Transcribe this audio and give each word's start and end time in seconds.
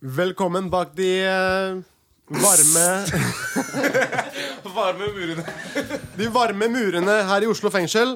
Velkommen 0.00 0.68
bak 0.70 0.90
de 0.96 1.08
eh, 1.24 1.76
varme 2.28 2.88
Varme 4.76 5.06
murene. 5.14 5.44
De 6.18 6.28
varme 6.32 6.68
murene 6.68 7.14
her 7.30 7.44
i 7.46 7.48
Oslo 7.48 7.70
fengsel. 7.72 8.12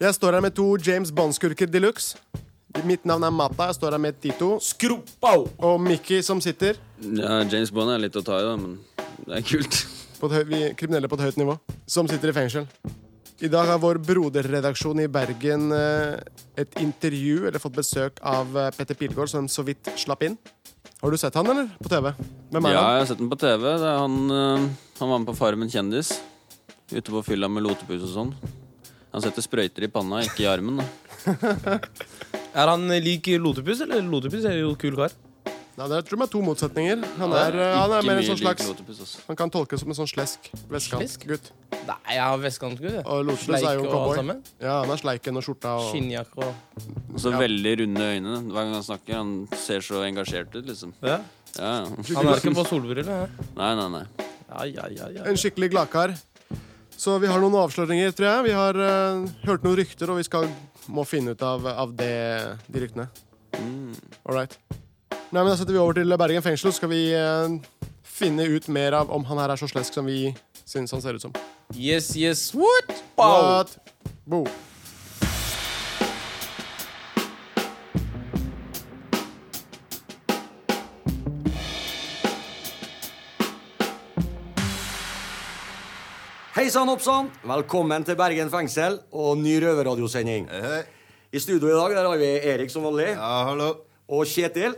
Jeg 0.00 0.14
står 0.16 0.36
her 0.36 0.44
med 0.44 0.52
to 0.56 0.66
James 0.76 1.12
Bond-skurker 1.12 1.68
de 1.68 1.80
luxe. 1.80 2.18
Mitt 2.84 3.04
navn 3.08 3.24
er 3.26 3.32
Mata. 3.32 3.70
Jeg 3.70 3.78
står 3.80 3.96
her 3.96 4.02
med 4.02 4.20
Tito 4.22 4.58
Skropau! 4.62 5.48
og 5.58 5.80
Mickey 5.82 6.20
som 6.22 6.40
sitter 6.40 6.76
Ja, 7.00 7.40
James 7.48 7.72
Bond 7.74 7.90
er 7.92 8.00
litt 8.04 8.16
å 8.16 8.22
ta 8.24 8.38
i, 8.38 8.44
da, 8.46 8.54
men 8.60 8.76
det 9.26 9.40
er 9.40 9.46
kult. 9.48 9.80
på 10.20 10.28
et 10.30 10.36
høy, 10.36 10.44
vi 10.52 10.60
kriminelle 10.76 11.08
på 11.08 11.16
et 11.18 11.24
høyt 11.30 11.40
nivå. 11.40 11.56
Som 11.88 12.08
sitter 12.12 12.30
i 12.32 12.36
fengsel. 12.36 12.68
I 13.40 13.48
dag 13.48 13.72
har 13.72 13.80
vår 13.80 13.98
broderredaksjon 14.04 15.00
i 15.00 15.08
Bergen 15.08 15.70
eh, 15.72 16.18
et 16.60 16.76
intervju 16.84 17.46
eller 17.48 17.60
fått 17.62 17.78
besøk 17.80 18.20
av 18.20 18.52
eh, 18.52 18.68
Petter 18.76 18.98
Pilgaard, 19.00 19.32
som 19.32 19.48
så 19.48 19.64
vidt 19.64 19.88
slapp 19.96 20.26
inn. 20.28 20.36
Har 21.00 21.10
du 21.10 21.16
sett 21.18 21.34
han, 21.34 21.46
eller? 21.48 21.68
På 21.80 21.88
TV? 21.88 22.10
Hvem 22.52 22.66
er 22.68 22.74
Ja, 22.74 22.80
han? 22.82 22.92
jeg 22.94 23.00
har 23.00 23.06
sett 23.08 23.18
den 23.22 23.30
på 23.32 23.38
TV. 23.40 23.62
Det 23.80 23.88
er 23.88 23.98
han, 24.02 24.16
øh, 24.30 24.66
han 25.00 25.08
var 25.08 25.18
med 25.22 25.28
på 25.30 25.36
Farmen 25.38 25.70
kjendis. 25.72 26.10
Ute 26.92 27.08
på 27.14 27.22
fylla 27.24 27.48
med 27.48 27.64
lotepus 27.64 28.02
og 28.04 28.12
sånn. 28.12 28.34
Han 29.14 29.22
setter 29.24 29.42
sprøyter 29.42 29.86
i 29.86 29.88
panna, 29.90 30.20
ikke 30.26 30.44
i 30.44 30.50
armen. 30.50 30.82
da 30.82 31.78
Er 32.60 32.66
han 32.66 32.84
lik 33.02 33.26
Lotepus, 33.38 33.80
eller 33.84 34.02
Lotepus 34.02 34.44
er 34.44 34.58
jo 34.60 34.74
kul 34.78 34.96
kar? 34.98 35.12
Nei, 35.80 35.86
det 35.88 35.96
er, 35.96 36.02
tror 36.04 36.18
jeg 36.20 36.26
er 36.26 36.32
to 36.34 36.40
motsetninger. 36.44 37.04
Han 37.22 37.32
er, 37.32 37.54
eh, 37.56 37.70
han 37.72 37.92
er 37.96 38.04
mer 38.04 38.18
en 38.20 38.26
sånn 38.26 38.36
slags. 38.36 39.12
Han 39.30 39.36
kan 39.38 39.48
tolkes 39.52 39.80
som 39.80 39.88
en 39.88 39.96
sånn 39.96 40.08
slesk 40.10 40.50
vestkantgutt. 40.68 41.46
Nei, 41.88 41.96
jeg 42.18 42.20
har 42.20 42.42
vestkantgutt. 42.42 42.98
jeg. 42.98 43.04
Og 43.06 43.22
Lotepus 43.30 43.62
er 43.62 43.78
jo 43.78 43.86
en 43.86 43.86
og 43.86 43.86
alt 43.86 43.94
cowboy. 43.94 44.16
sammen. 44.18 44.42
Ja, 44.60 44.74
han 44.82 44.92
er 44.92 45.00
sleiken 45.00 45.40
og 45.40 45.46
skjorta 45.46 45.72
og 45.80 45.86
Skinnjakke 45.94 46.36
og 46.44 46.52
Og 47.14 47.18
så 47.24 47.32
Ja. 47.32 47.38
veldig 47.40 47.72
runde 47.80 48.00
øyne. 48.10 48.34
Hver 48.52 48.60
gang 48.60 48.74
han 48.74 48.82
snakker, 48.82 49.14
han 49.14 49.48
ser 49.56 49.80
så 49.80 50.02
engasjert 50.04 50.54
ut, 50.54 50.66
liksom. 50.66 50.92
ja. 51.02 51.20
Ja, 51.56 51.72
ja. 51.80 51.86
Han 52.14 52.26
har 52.26 52.36
ikke 52.36 52.54
på 52.54 52.66
solbriller. 52.68 53.04
her 53.04 53.28
Nei, 53.56 53.74
nei, 53.74 53.88
nei. 53.88 54.04
Ja, 54.50 54.64
ja, 54.64 54.86
ja, 54.90 55.08
ja. 55.16 55.24
en 55.24 55.36
skikkelig 55.36 55.70
gladkar. 55.70 56.14
Så 56.96 57.18
vi 57.18 57.26
har 57.26 57.40
noen 57.40 57.56
avsløringer, 57.56 58.12
tror 58.12 58.28
jeg. 58.28 58.44
Vi 58.44 58.52
har 58.52 58.74
eh, 58.76 59.24
hørt 59.46 59.64
noen 59.64 59.76
rykter, 59.80 60.10
og 60.10 60.20
vi 60.20 60.28
skal, 60.28 60.46
må 60.88 61.06
finne 61.08 61.32
ut 61.32 61.42
av, 61.42 61.64
av 61.66 61.96
det, 61.96 62.58
de 62.68 62.80
ryktene. 62.84 63.08
Mm. 63.56 63.94
All 64.26 64.34
right. 64.36 64.58
Nei, 65.30 65.42
men 65.44 65.52
Da 65.52 65.56
setter 65.60 65.76
vi 65.76 65.78
over 65.78 65.94
til 65.94 66.16
Bergen 66.18 66.42
fengsel, 66.42 66.72
så 66.72 66.80
skal 66.80 66.90
vi 66.90 67.02
eh, 67.14 67.52
finne 68.02 68.48
ut 68.50 68.66
mer 68.74 68.96
av 68.98 69.12
om 69.14 69.22
han 69.28 69.38
her 69.38 69.52
er 69.54 69.60
så 69.60 69.68
slesk 69.70 69.94
som 69.94 70.08
vi 70.10 70.32
syns 70.66 70.90
han 70.94 71.02
ser 71.04 71.18
ut 71.18 71.22
som. 71.22 71.36
Yes, 71.76 72.10
yes, 72.18 72.48
what? 72.54 72.90
Wow. 73.14 73.36
What? 73.46 73.76
Bo. 74.26 74.42
Hei 86.56 86.66
sann, 86.68 86.90
oppsann! 86.92 87.30
Velkommen 87.46 88.02
til 88.04 88.16
Bergen 88.18 88.50
fengsel 88.52 88.98
og 89.16 89.38
ny 89.40 89.54
røverradiosending. 89.62 90.48
I 91.30 91.40
studio 91.40 91.70
i 91.70 91.76
dag 91.78 91.94
der 91.94 92.08
har 92.10 92.18
vi 92.20 92.30
Erik 92.52 92.72
som 92.72 92.84
vanlig 92.88 93.12
Ja, 93.14 93.30
hallo. 93.46 93.70
og 94.10 94.26
Kjetil. 94.26 94.74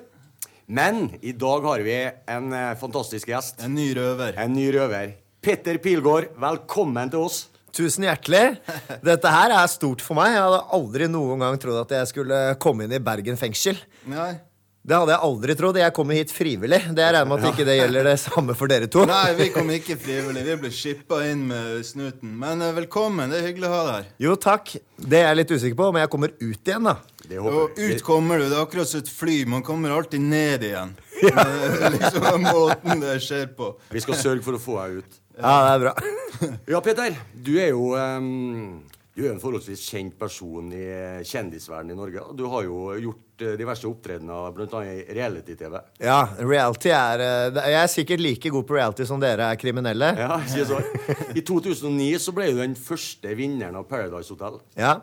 Men 0.66 1.10
i 1.20 1.32
dag 1.32 1.64
har 1.66 1.82
vi 1.84 1.96
en 2.30 2.52
eh, 2.52 2.74
fantastisk 2.80 3.28
gjest. 3.32 3.58
En 3.64 3.74
ny 3.74 3.90
røver. 3.96 4.36
En 4.40 4.54
ny 4.54 4.68
røver. 4.74 5.16
Petter 5.42 5.78
Pilgaard, 5.82 6.30
velkommen 6.38 7.10
til 7.10 7.26
oss. 7.26 7.40
Tusen 7.72 8.04
hjertelig. 8.04 8.58
Dette 9.02 9.32
her 9.32 9.54
er 9.56 9.68
stort 9.72 10.04
for 10.04 10.18
meg. 10.18 10.34
Jeg 10.36 10.44
hadde 10.44 10.62
aldri 10.76 11.08
noen 11.10 11.40
gang 11.42 11.58
trodd 11.60 11.80
at 11.86 11.94
jeg 11.96 12.10
skulle 12.12 12.40
komme 12.62 12.86
inn 12.86 12.94
i 12.94 13.00
Bergen 13.02 13.38
fengsel. 13.40 13.80
Nei. 14.12 14.34
Det 14.82 14.96
hadde 14.98 15.14
jeg 15.14 15.22
aldri 15.28 15.54
trodd. 15.56 15.78
Jeg 15.78 15.94
kommer 15.94 16.18
hit 16.18 16.32
frivillig. 16.34 16.80
Det 16.90 17.04
Jeg 17.04 17.14
regner 17.14 17.28
med 17.30 17.38
at 17.44 17.52
ikke 17.52 17.66
det 17.68 17.76
gjelder 17.78 18.08
det 18.10 18.14
samme 18.18 18.56
for 18.58 18.70
dere 18.70 18.88
to. 18.90 19.04
Nei, 19.08 19.28
vi 19.38 19.48
kom 19.54 19.70
ikke 19.72 19.96
frivillig. 19.98 20.42
Vi 20.50 20.56
ble 20.64 20.72
shippa 20.74 21.22
inn 21.30 21.46
med 21.48 21.80
snuten. 21.86 22.34
Men 22.42 22.62
eh, 22.66 22.74
velkommen. 22.76 23.30
Det 23.32 23.40
er 23.40 23.48
hyggelig 23.48 23.70
å 23.70 23.72
ha 23.72 23.82
deg 23.86 23.94
her. 24.00 24.08
Jo, 24.26 24.34
takk. 24.42 24.74
Det 24.98 25.20
er 25.22 25.30
jeg 25.30 25.40
litt 25.40 25.54
usikker 25.54 25.78
på, 25.78 25.90
men 25.94 26.04
jeg 26.04 26.12
kommer 26.12 26.34
ut 26.38 26.72
igjen, 26.72 26.90
da. 26.90 26.96
Det 27.28 27.38
Og 27.38 27.78
ut 27.78 28.02
kommer 28.04 28.38
du. 28.40 28.48
Det 28.50 28.56
er 28.56 28.64
akkurat 28.64 28.88
som 28.90 29.02
et 29.02 29.10
fly. 29.10 29.42
Man 29.48 29.62
kommer 29.66 29.94
alltid 29.94 30.20
ned 30.24 30.64
igjen. 30.66 30.94
Det 31.22 31.30
er 31.38 31.92
liksom 31.94 32.48
måten 32.48 33.02
det 33.02 33.18
skjer 33.22 33.52
på. 33.54 33.68
Vi 33.92 34.00
skal 34.02 34.16
sørge 34.18 34.42
for 34.42 34.58
å 34.58 34.62
få 34.62 34.78
deg 34.80 35.02
ut. 35.02 35.20
Ja, 35.38 35.52
det 35.62 35.74
er 35.76 35.84
bra. 35.84 35.92
Ja, 36.72 36.80
Peter. 36.82 37.14
Du 37.32 37.52
er 37.62 37.70
jo 37.70 37.92
um, 37.94 38.80
Du 39.14 39.22
er 39.22 39.30
en 39.30 39.40
forholdsvis 39.40 39.84
kjent 39.86 40.16
person 40.18 40.72
i 40.74 40.82
kjendisverdenen 41.28 41.94
i 41.94 42.00
Norge. 42.00 42.24
Du 42.36 42.42
har 42.50 42.66
jo 42.66 42.78
gjort 42.98 43.44
eh, 43.44 43.54
diverse 43.60 43.86
opptredener, 43.86 44.50
bl.a. 44.56 44.82
i 44.88 45.04
reality-TV. 45.14 45.78
Ja, 46.02 46.18
reality 46.40 46.90
er 46.96 47.22
eh, 47.22 47.62
Jeg 47.70 47.78
er 47.84 47.92
sikkert 47.92 48.24
like 48.24 48.52
god 48.56 48.66
på 48.66 48.78
reality 48.80 49.06
som 49.06 49.22
dere 49.22 49.52
er 49.52 49.60
kriminelle. 49.60 50.10
Ja, 50.18 50.40
ikke 50.42 50.66
så. 50.72 50.82
I 51.38 51.44
2009 51.44 52.10
så 52.24 52.34
ble 52.34 52.50
du 52.50 52.62
den 52.64 52.74
første 52.78 53.36
vinneren 53.38 53.78
av 53.78 53.86
Paradise 53.92 54.32
Hotel. 54.34 54.58
Ja. 54.80 54.96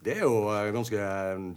Det 0.00 0.14
er 0.16 0.22
jo 0.24 0.46
eh, 0.48 0.70
ganske 0.72 1.08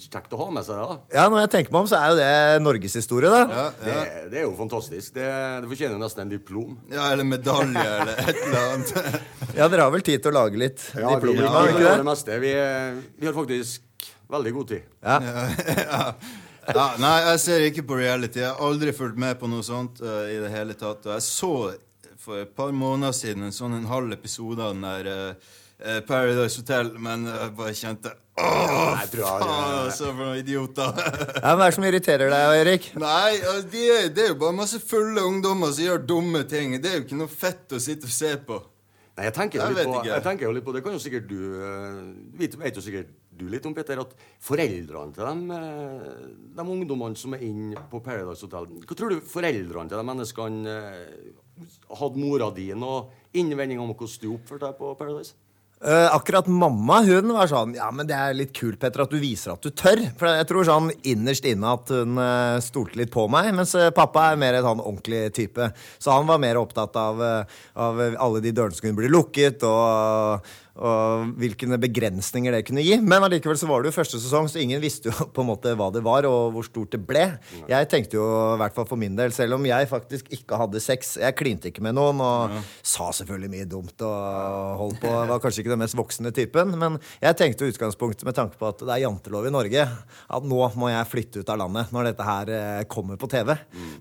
kjekt 0.03 0.33
å 0.35 0.39
ha 0.41 0.47
med 0.51 0.65
seg, 0.67 0.79
da. 0.79 0.97
Ja, 1.15 1.29
når 1.31 1.45
jeg 1.45 1.51
tenker 1.53 1.75
meg 1.75 1.85
om, 1.85 1.87
så 1.87 1.99
er 1.99 2.11
jo 2.11 2.17
det 2.19 2.31
norgeshistorie, 2.65 3.29
da. 3.31 3.43
Ja, 3.47 3.63
Det, 3.79 3.93
ja. 3.95 4.23
det 4.33 4.41
er 4.41 4.43
jo 4.43 4.51
fantastisk. 4.57 5.13
Det, 5.15 5.27
det 5.63 5.69
fortjener 5.71 6.01
nesten 6.01 6.25
en 6.25 6.33
diplom. 6.33 6.73
ja, 6.91 7.05
eller 7.13 7.27
medalje 7.27 7.85
eller 8.01 8.19
et 8.19 8.41
eller 8.41 8.59
annet. 8.65 9.21
Ja, 9.59 9.67
dere 9.69 9.85
har 9.85 9.93
vel 9.93 10.03
tid 10.03 10.23
til 10.23 10.33
å 10.33 10.37
lage 10.41 10.57
litt 10.59 10.81
ja, 10.97 11.11
diplomer? 11.13 11.43
vi, 11.45 11.85
har 11.85 11.99
det 12.01 12.07
meste. 12.07 12.39
Vi, 12.41 12.53
vi 13.21 13.27
har 13.29 13.35
faktisk 13.37 14.07
veldig 14.33 14.55
god 14.59 14.73
tid. 14.73 14.89
Ja. 15.87 16.05
Ja, 16.63 16.85
nei, 16.95 17.15
jeg 17.27 17.39
ser 17.43 17.65
ikke 17.67 17.83
på 17.89 17.97
reality. 17.99 18.39
Jeg 18.39 18.53
har 18.53 18.61
aldri 18.63 18.93
fulgt 18.95 19.17
med 19.19 19.35
på 19.35 19.49
noe 19.51 19.65
sånt 19.67 19.99
uh, 19.99 20.23
i 20.31 20.37
det 20.39 20.51
hele 20.53 20.75
tatt. 20.79 21.03
Og 21.03 21.11
jeg 21.11 21.25
så 21.25 21.51
for 22.23 22.39
et 22.39 22.53
par 22.55 22.71
måneder 22.71 23.11
siden 23.15 23.43
en 23.43 23.55
sånn 23.55 23.75
en 23.75 23.89
halv 23.89 24.15
episode 24.15 24.63
av 24.63 24.71
den 24.71 24.85
der 24.85 25.09
eh, 25.11 25.49
eh, 25.83 25.99
Paradise 26.07 26.61
Hotel, 26.61 26.93
men 26.95 27.27
jeg 27.27 27.49
bare 27.57 27.73
kjente 27.75 28.13
Åh, 28.33 29.03
faen, 29.13 29.43
altså, 29.45 30.07
for 30.09 30.23
noen 30.23 30.39
idioter. 30.41 30.89
Ja, 31.37 31.53
Hva 31.53 31.67
er 31.67 31.69
det 31.69 31.75
som 31.75 31.85
irriterer 31.85 32.31
deg, 32.33 32.53
Erik? 32.63 32.87
Nei, 32.97 33.33
altså, 33.37 33.67
de 33.69 33.83
er, 33.93 34.07
det 34.09 34.23
er 34.23 34.31
jo 34.31 34.37
bare 34.41 34.57
masse 34.57 34.79
fulle 34.81 35.21
ungdommer 35.21 35.73
som 35.75 35.85
gjør 35.85 36.05
dumme 36.09 36.41
ting. 36.49 36.79
Det 36.81 36.89
er 36.89 36.97
jo 36.97 37.03
ikke 37.05 37.19
noe 37.19 37.29
fett 37.29 37.75
å 37.77 37.81
sitte 37.83 38.09
og 38.09 38.15
se 38.15 38.31
på. 38.47 38.57
Nei, 39.13 39.27
jeg 39.27 39.35
tenker, 39.37 39.61
Jeg 39.61 39.75
litt 39.77 39.85
på, 39.85 39.99
jeg 40.07 40.25
tenker 40.25 40.47
jo 40.47 40.53
litt 40.55 40.65
på 40.65 40.73
Det 40.73 40.81
kan 40.81 40.95
jo 40.95 40.99
sikkert 41.01 41.27
du 41.29 41.37
eh, 41.61 41.97
vet, 42.39 42.55
vet 42.57 42.79
jo 42.79 42.81
sikkert 42.81 43.11
du 43.37 43.43
litt 43.49 43.65
om, 43.69 43.75
Peter, 43.77 43.99
at 44.01 44.15
foreldrene 44.41 45.13
til 45.13 45.27
dem, 45.27 45.43
eh, 45.53 46.23
de 46.57 46.65
ungdommene 46.65 47.17
som 47.21 47.35
er 47.37 47.45
inne 47.45 47.83
på 47.91 48.01
Paradise 48.01 48.41
Hotel 48.47 48.65
Hva 48.81 48.97
tror 48.97 49.13
du 49.13 49.21
foreldrene 49.29 49.85
til 49.91 50.01
de 50.01 50.07
menneskene 50.09 50.73
eh, 50.73 51.69
hadde 51.99 52.23
mora 52.25 52.49
di 52.57 52.71
noen 52.73 53.13
innvendinger 53.37 53.85
om 53.85 53.93
hvordan 53.93 54.17
du 54.25 54.31
oppførte 54.33 54.65
deg 54.65 54.81
på 54.81 54.95
Paradise? 54.97 55.37
Eh, 55.83 56.15
akkurat 56.15 56.47
mamma 56.47 57.01
hun 57.03 57.33
var 57.35 57.49
sånn 57.51 57.73
Ja, 57.75 57.89
men 57.91 58.07
det 58.07 58.15
er 58.15 58.35
litt 58.37 58.53
kult, 58.55 58.77
Petter, 58.79 59.03
at 59.03 59.11
du 59.11 59.17
viser 59.19 59.51
at 59.51 59.65
du 59.65 59.73
tør. 59.75 59.99
For 60.19 60.31
jeg 60.31 60.47
tror 60.47 60.67
sånn 60.67 60.91
innerst 61.11 61.47
inne 61.49 61.73
at 61.75 61.91
hun 61.91 62.15
uh, 62.15 62.55
stolte 62.63 63.01
litt 63.01 63.11
på 63.11 63.25
meg. 63.31 63.51
Mens 63.57 63.75
eh, 63.75 63.91
pappa 63.95 64.29
er 64.31 64.39
mer 64.39 64.55
en 64.55 64.67
sånn 64.69 64.83
ordentlig 64.83 65.25
type. 65.35 65.67
Så 65.99 66.15
han 66.15 66.29
var 66.29 66.39
mer 66.39 66.61
opptatt 66.61 66.95
av, 66.99 67.19
av 67.75 67.99
alle 67.99 68.43
de 68.45 68.53
dørene 68.55 68.77
som 68.77 68.85
kunne 68.85 69.01
bli 69.01 69.11
lukket, 69.11 69.65
og, 69.67 70.47
og 70.73 71.35
hvilke 71.37 71.67
begrensninger 71.77 72.55
det 72.55 72.63
kunne 72.65 72.81
gi. 72.81 72.95
Men 72.97 73.21
allikevel 73.27 73.57
så 73.59 73.67
var 73.69 73.83
det 73.83 73.91
jo 73.91 73.97
første 73.99 74.17
sesong, 74.21 74.47
så 74.49 74.61
ingen 74.61 74.81
visste 74.81 75.11
jo 75.11 75.27
på 75.35 75.43
en 75.43 75.49
måte 75.51 75.73
hva 75.77 75.89
det 75.93 76.01
var, 76.05 76.25
og 76.25 76.55
hvor 76.55 76.65
stort 76.65 76.95
det 76.95 77.01
ble. 77.05 77.27
Jeg 77.69 77.89
tenkte 77.91 78.17
jo, 78.17 78.25
i 78.55 78.59
hvert 78.61 78.73
fall 78.75 78.87
for 78.89 78.99
min 78.99 79.17
del, 79.17 79.33
selv 79.35 79.59
om 79.59 79.67
jeg 79.69 79.89
faktisk 79.89 80.31
ikke 80.33 80.57
hadde 80.59 80.81
sex 80.83 81.15
Jeg 81.21 81.35
klinte 81.37 81.69
ikke 81.69 81.83
med 81.85 81.95
noen, 81.97 82.21
og 82.23 82.57
sa 82.81 83.11
selvfølgelig 83.13 83.51
mye 83.53 83.67
dumt 83.69 84.01
og 84.05 84.79
holdt 84.81 85.01
på. 85.03 85.13
Var 85.33 85.43
kanskje 85.43 85.63
ikke 85.63 85.73
den 85.75 85.83
mest 85.83 85.97
voksne 85.97 86.33
typen, 86.35 86.73
men 86.79 86.97
jeg 87.21 87.37
tenkte 87.39 87.67
jo 87.67 87.73
utgangspunktet 87.75 88.25
med 88.27 88.37
tanke 88.37 88.57
på 88.59 88.69
at 88.71 88.81
det 88.81 88.95
er 88.95 89.03
jantelov 89.05 89.47
i 89.47 89.53
Norge, 89.53 89.85
at 90.33 90.49
nå 90.49 90.61
må 90.79 90.89
jeg 90.89 91.09
flytte 91.11 91.43
ut 91.43 91.53
av 91.53 91.61
landet 91.61 91.93
når 91.93 92.09
dette 92.09 92.27
her 92.27 92.53
eh, 92.53 92.81
kommer 92.89 93.19
på 93.21 93.29
TV. 93.31 93.53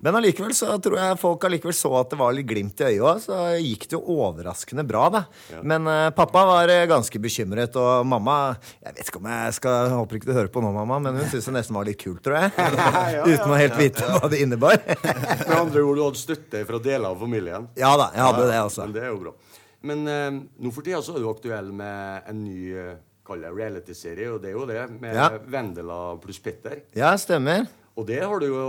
Men 0.03 0.17
allikevel 0.17 0.55
så 0.57 0.73
tror 0.81 0.97
jeg 0.99 1.21
folk 1.21 1.45
allikevel 1.47 1.75
så 1.77 1.93
at 2.01 2.13
det 2.13 2.19
var 2.19 2.33
litt 2.33 2.49
glimt 2.49 2.81
i 2.81 2.89
øyet 2.89 3.03
òg, 3.03 3.21
så 3.23 3.39
gikk 3.61 3.87
det 3.89 3.97
jo 3.99 4.17
overraskende 4.17 4.85
bra, 4.87 5.05
da. 5.13 5.23
Men 5.61 5.87
eh, 5.89 6.09
pappa 6.17 6.45
var 6.49 6.62
eh, 6.71 6.85
ganske 6.89 7.19
bekymret, 7.19 7.75
og 7.79 8.05
mamma 8.07 8.55
Jeg 8.83 8.93
vet 8.95 9.09
ikke 9.09 9.19
om 9.21 9.29
jeg 9.31 9.55
skal 9.57 9.75
jeg 9.77 9.93
Håper 9.97 10.19
ikke 10.19 10.29
du 10.29 10.33
hører 10.37 10.51
på 10.53 10.63
nå, 10.63 10.71
mamma, 10.75 10.99
men 11.03 11.19
hun 11.19 11.27
syntes 11.29 11.49
det 11.49 11.55
nesten 11.57 11.77
var 11.77 11.87
litt 11.89 11.99
kult, 12.01 12.21
tror 12.25 12.39
jeg. 12.39 12.53
Uten 13.33 13.51
å 13.53 13.59
helt 13.59 13.77
vite 13.79 14.07
hva 14.07 14.29
det 14.31 14.41
innebar. 14.45 14.79
Med 15.47 15.55
andre 15.57 15.83
ord, 15.83 15.97
du 15.99 16.03
hadde 16.05 16.21
støtte 16.21 16.63
fra 16.69 16.79
deler 16.83 17.09
av 17.11 17.19
familien. 17.23 17.67
ja 17.79 17.93
da, 17.99 18.09
jeg 18.15 18.27
hadde 18.29 18.47
det, 18.49 18.59
altså. 18.61 18.87
Men 18.87 18.95
det 18.97 19.03
er 19.05 19.11
jo 19.11 19.21
bra. 19.25 19.35
Men 19.83 20.07
eh, 20.07 20.29
nå 20.63 20.71
for 20.71 20.85
tida 20.85 21.01
så 21.03 21.17
er 21.17 21.23
du 21.25 21.29
aktuell 21.31 21.71
med 21.75 22.29
en 22.31 22.43
ny 22.45 22.57
eh, 22.71 22.93
reality-serie, 23.33 24.31
og 24.31 24.41
det 24.43 24.51
er 24.51 24.57
jo 24.57 24.67
det, 24.69 24.83
med 25.01 25.15
Ja. 25.15 25.29
Vendela 25.47 26.01
pluss 26.23 26.39
Petter. 26.43 26.85
Ja, 26.95 27.15
stemmer. 27.19 27.67
Og 27.93 28.07
det, 28.09 28.23
har 28.25 28.41
du 28.41 28.47
jo, 28.47 28.61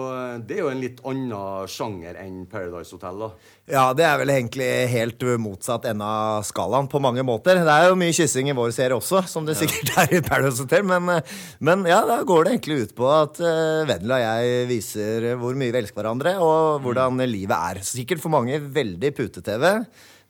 det 0.44 0.58
er 0.58 0.60
jo 0.60 0.68
en 0.68 0.80
litt 0.82 0.98
annen 1.08 1.68
sjanger 1.70 2.18
enn 2.20 2.42
Paradise 2.50 2.92
Hotel. 2.92 3.22
da. 3.22 3.28
Ja, 3.72 3.84
det 3.96 4.04
er 4.04 4.18
vel 4.20 4.32
egentlig 4.34 4.68
helt 4.92 5.24
motsatt 5.40 5.86
ende 5.88 6.04
av 6.04 6.44
skalaen 6.44 6.90
på 6.92 7.00
mange 7.00 7.24
måter. 7.24 7.62
Det 7.64 7.72
er 7.72 7.88
jo 7.88 7.96
mye 7.96 8.12
kyssing 8.12 8.50
i 8.52 8.56
vår 8.56 8.74
serie 8.76 8.98
også, 8.98 9.22
som 9.30 9.48
det 9.48 9.56
sikkert 9.56 9.94
er 10.02 10.18
i 10.18 10.22
Paradise 10.24 10.60
Hotel. 10.60 10.84
Men, 10.84 11.08
eh, 11.14 11.36
men 11.64 11.86
ja, 11.88 12.02
da 12.04 12.20
går 12.20 12.44
det 12.44 12.52
egentlig 12.52 12.80
ut 12.82 12.96
på 12.98 13.08
at 13.08 13.40
uh, 13.40 13.86
Vendela 13.88 14.20
og 14.20 14.26
jeg 14.26 14.66
viser 14.68 15.30
hvor 15.40 15.56
mye 15.56 15.72
vi 15.72 15.80
elsker 15.80 16.02
hverandre, 16.02 16.36
og 16.44 16.84
hvordan 16.84 17.24
livet 17.24 17.56
er. 17.56 17.80
Sikkert 17.86 18.20
for 18.20 18.34
mange 18.34 18.60
veldig 18.60 19.14
pute-TV. 19.16 19.70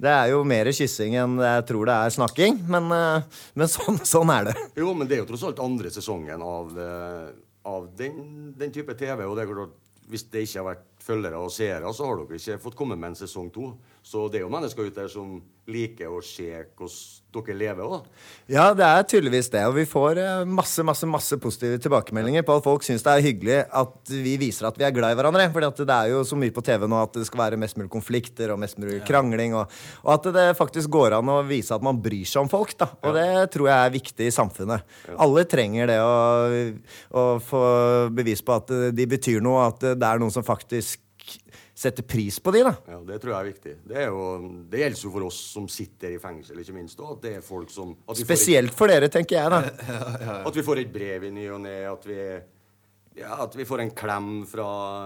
Det 0.04 0.10
er 0.10 0.32
jo 0.32 0.42
mer 0.46 0.68
kyssing 0.74 1.14
enn 1.18 1.36
jeg 1.38 1.66
tror 1.68 1.86
det 1.88 1.96
er 1.96 2.14
snakking, 2.14 2.58
men, 2.70 2.90
uh, 2.90 3.42
men 3.58 3.70
sånn, 3.70 4.00
sånn 4.06 4.30
er 4.34 4.50
det. 4.50 4.56
Jo, 4.78 4.94
men 4.94 5.10
det 5.10 5.18
er 5.18 5.22
jo 5.22 5.28
tross 5.32 5.46
alt 5.50 5.62
andre 5.62 5.90
sesongen 5.94 6.42
av, 6.42 6.72
eh, 6.78 7.28
av 7.64 7.88
den, 7.96 8.52
den 8.58 8.72
type 8.74 8.94
TV. 8.98 9.24
Og 9.26 9.36
det 9.36 9.44
er 9.44 9.52
klart 9.52 9.80
hvis 10.10 10.26
det 10.32 10.44
ikke 10.44 10.60
har 10.60 10.68
vært 10.68 10.88
følgere 11.00 11.40
og 11.40 11.52
seere, 11.52 11.92
så 11.96 12.08
har 12.08 12.20
dere 12.20 12.38
ikke 12.40 12.60
fått 12.60 12.76
komme 12.76 12.96
med 12.98 13.12
en 13.12 13.20
sesong 13.22 13.50
to. 13.54 13.70
Så 14.04 14.26
det 14.28 14.36
er 14.36 14.42
jo 14.44 14.52
mennesker 14.52 14.84
ute 14.84 15.00
der 15.00 15.08
som 15.08 15.38
liker 15.64 16.12
å 16.12 16.18
se 16.20 16.50
hvordan 16.76 17.22
dere 17.34 17.54
lever 17.56 17.92
òg. 17.96 18.08
Ja, 18.52 18.66
det 18.76 18.84
er 18.84 19.06
tydeligvis 19.08 19.48
det. 19.50 19.62
Og 19.64 19.78
vi 19.78 19.86
får 19.88 20.18
eh, 20.20 20.42
masse 20.44 20.84
masse, 20.84 21.08
masse 21.08 21.38
positive 21.40 21.78
tilbakemeldinger 21.82 22.44
på 22.44 22.58
at 22.58 22.66
folk 22.66 22.84
syns 22.84 23.02
det 23.02 23.14
er 23.14 23.24
hyggelig 23.24 23.56
at 23.64 24.12
vi 24.12 24.34
viser 24.42 24.68
at 24.68 24.76
vi 24.78 24.84
er 24.84 24.92
glad 24.94 25.14
i 25.14 25.18
hverandre. 25.18 25.46
For 25.54 25.64
det 25.80 25.96
er 25.96 26.12
jo 26.12 26.20
så 26.28 26.36
mye 26.36 26.52
på 26.54 26.62
TV 26.66 26.84
nå 26.84 26.98
at 27.00 27.16
det 27.16 27.24
skal 27.30 27.46
være 27.46 27.60
mest 27.62 27.80
mulig 27.80 27.88
konflikter 27.94 28.52
og 28.52 28.60
mest 28.60 28.76
mulig 28.82 29.00
krangling. 29.08 29.56
Og, 29.56 29.72
og 30.04 30.12
at 30.18 30.28
det 30.36 30.44
faktisk 30.60 30.92
går 30.92 31.16
an 31.18 31.32
å 31.32 31.38
vise 31.48 31.72
at 31.72 31.86
man 31.86 32.02
bryr 32.04 32.28
seg 32.28 32.44
om 32.44 32.52
folk. 32.52 32.76
da. 32.84 32.90
Og 33.08 33.16
det 33.16 33.28
tror 33.56 33.70
jeg 33.70 33.78
er 33.78 33.96
viktig 33.96 34.28
i 34.28 34.34
samfunnet. 34.36 34.84
Alle 35.16 35.46
trenger 35.48 35.88
det 35.94 35.96
å, 36.04 36.12
å 37.08 37.24
få 37.40 37.64
bevis 38.12 38.44
på 38.44 38.60
at 38.60 38.76
de 38.92 39.08
betyr 39.16 39.40
noe, 39.44 39.64
at 39.72 39.80
det 39.96 40.12
er 40.12 40.20
noen 40.20 40.34
som 40.34 40.44
faktisk 40.44 41.00
setter 41.84 42.06
pris 42.08 42.40
på 42.42 42.52
de, 42.56 42.62
da. 42.66 42.72
Ja, 42.90 42.98
Det 43.10 43.20
tror 43.22 43.34
jeg 43.34 43.38
er 43.44 43.50
viktig. 43.52 43.74
Det, 43.92 43.98
er 44.02 44.08
jo, 44.10 44.24
det 44.72 44.80
gjelder 44.82 45.04
jo 45.06 45.12
for 45.18 45.26
oss 45.28 45.38
som 45.52 45.68
sitter 45.70 46.16
i 46.16 46.18
fengsel, 46.22 46.58
ikke 46.64 46.74
minst. 46.76 47.00
Og 47.04 47.14
at 47.18 47.22
det 47.28 47.34
er 47.38 47.44
folk 47.44 47.70
som 47.72 47.92
får 48.00 48.16
et- 48.18 48.24
Spesielt 48.24 48.74
for 48.76 48.90
dere, 48.92 49.08
tenker 49.12 49.38
jeg, 49.38 49.52
da. 49.54 49.62
At 50.48 50.56
vi 50.58 50.64
får 50.66 50.82
et 50.84 50.92
brev 50.94 51.28
i 51.28 51.32
ny 51.36 51.46
og 51.54 51.60
ne, 51.64 51.76
at 51.92 52.08
vi 52.08 52.18
ja, 53.14 53.36
at 53.44 53.52
vi 53.54 53.62
får 53.68 53.78
en 53.84 53.92
klem 53.94 54.30
fra 54.50 54.64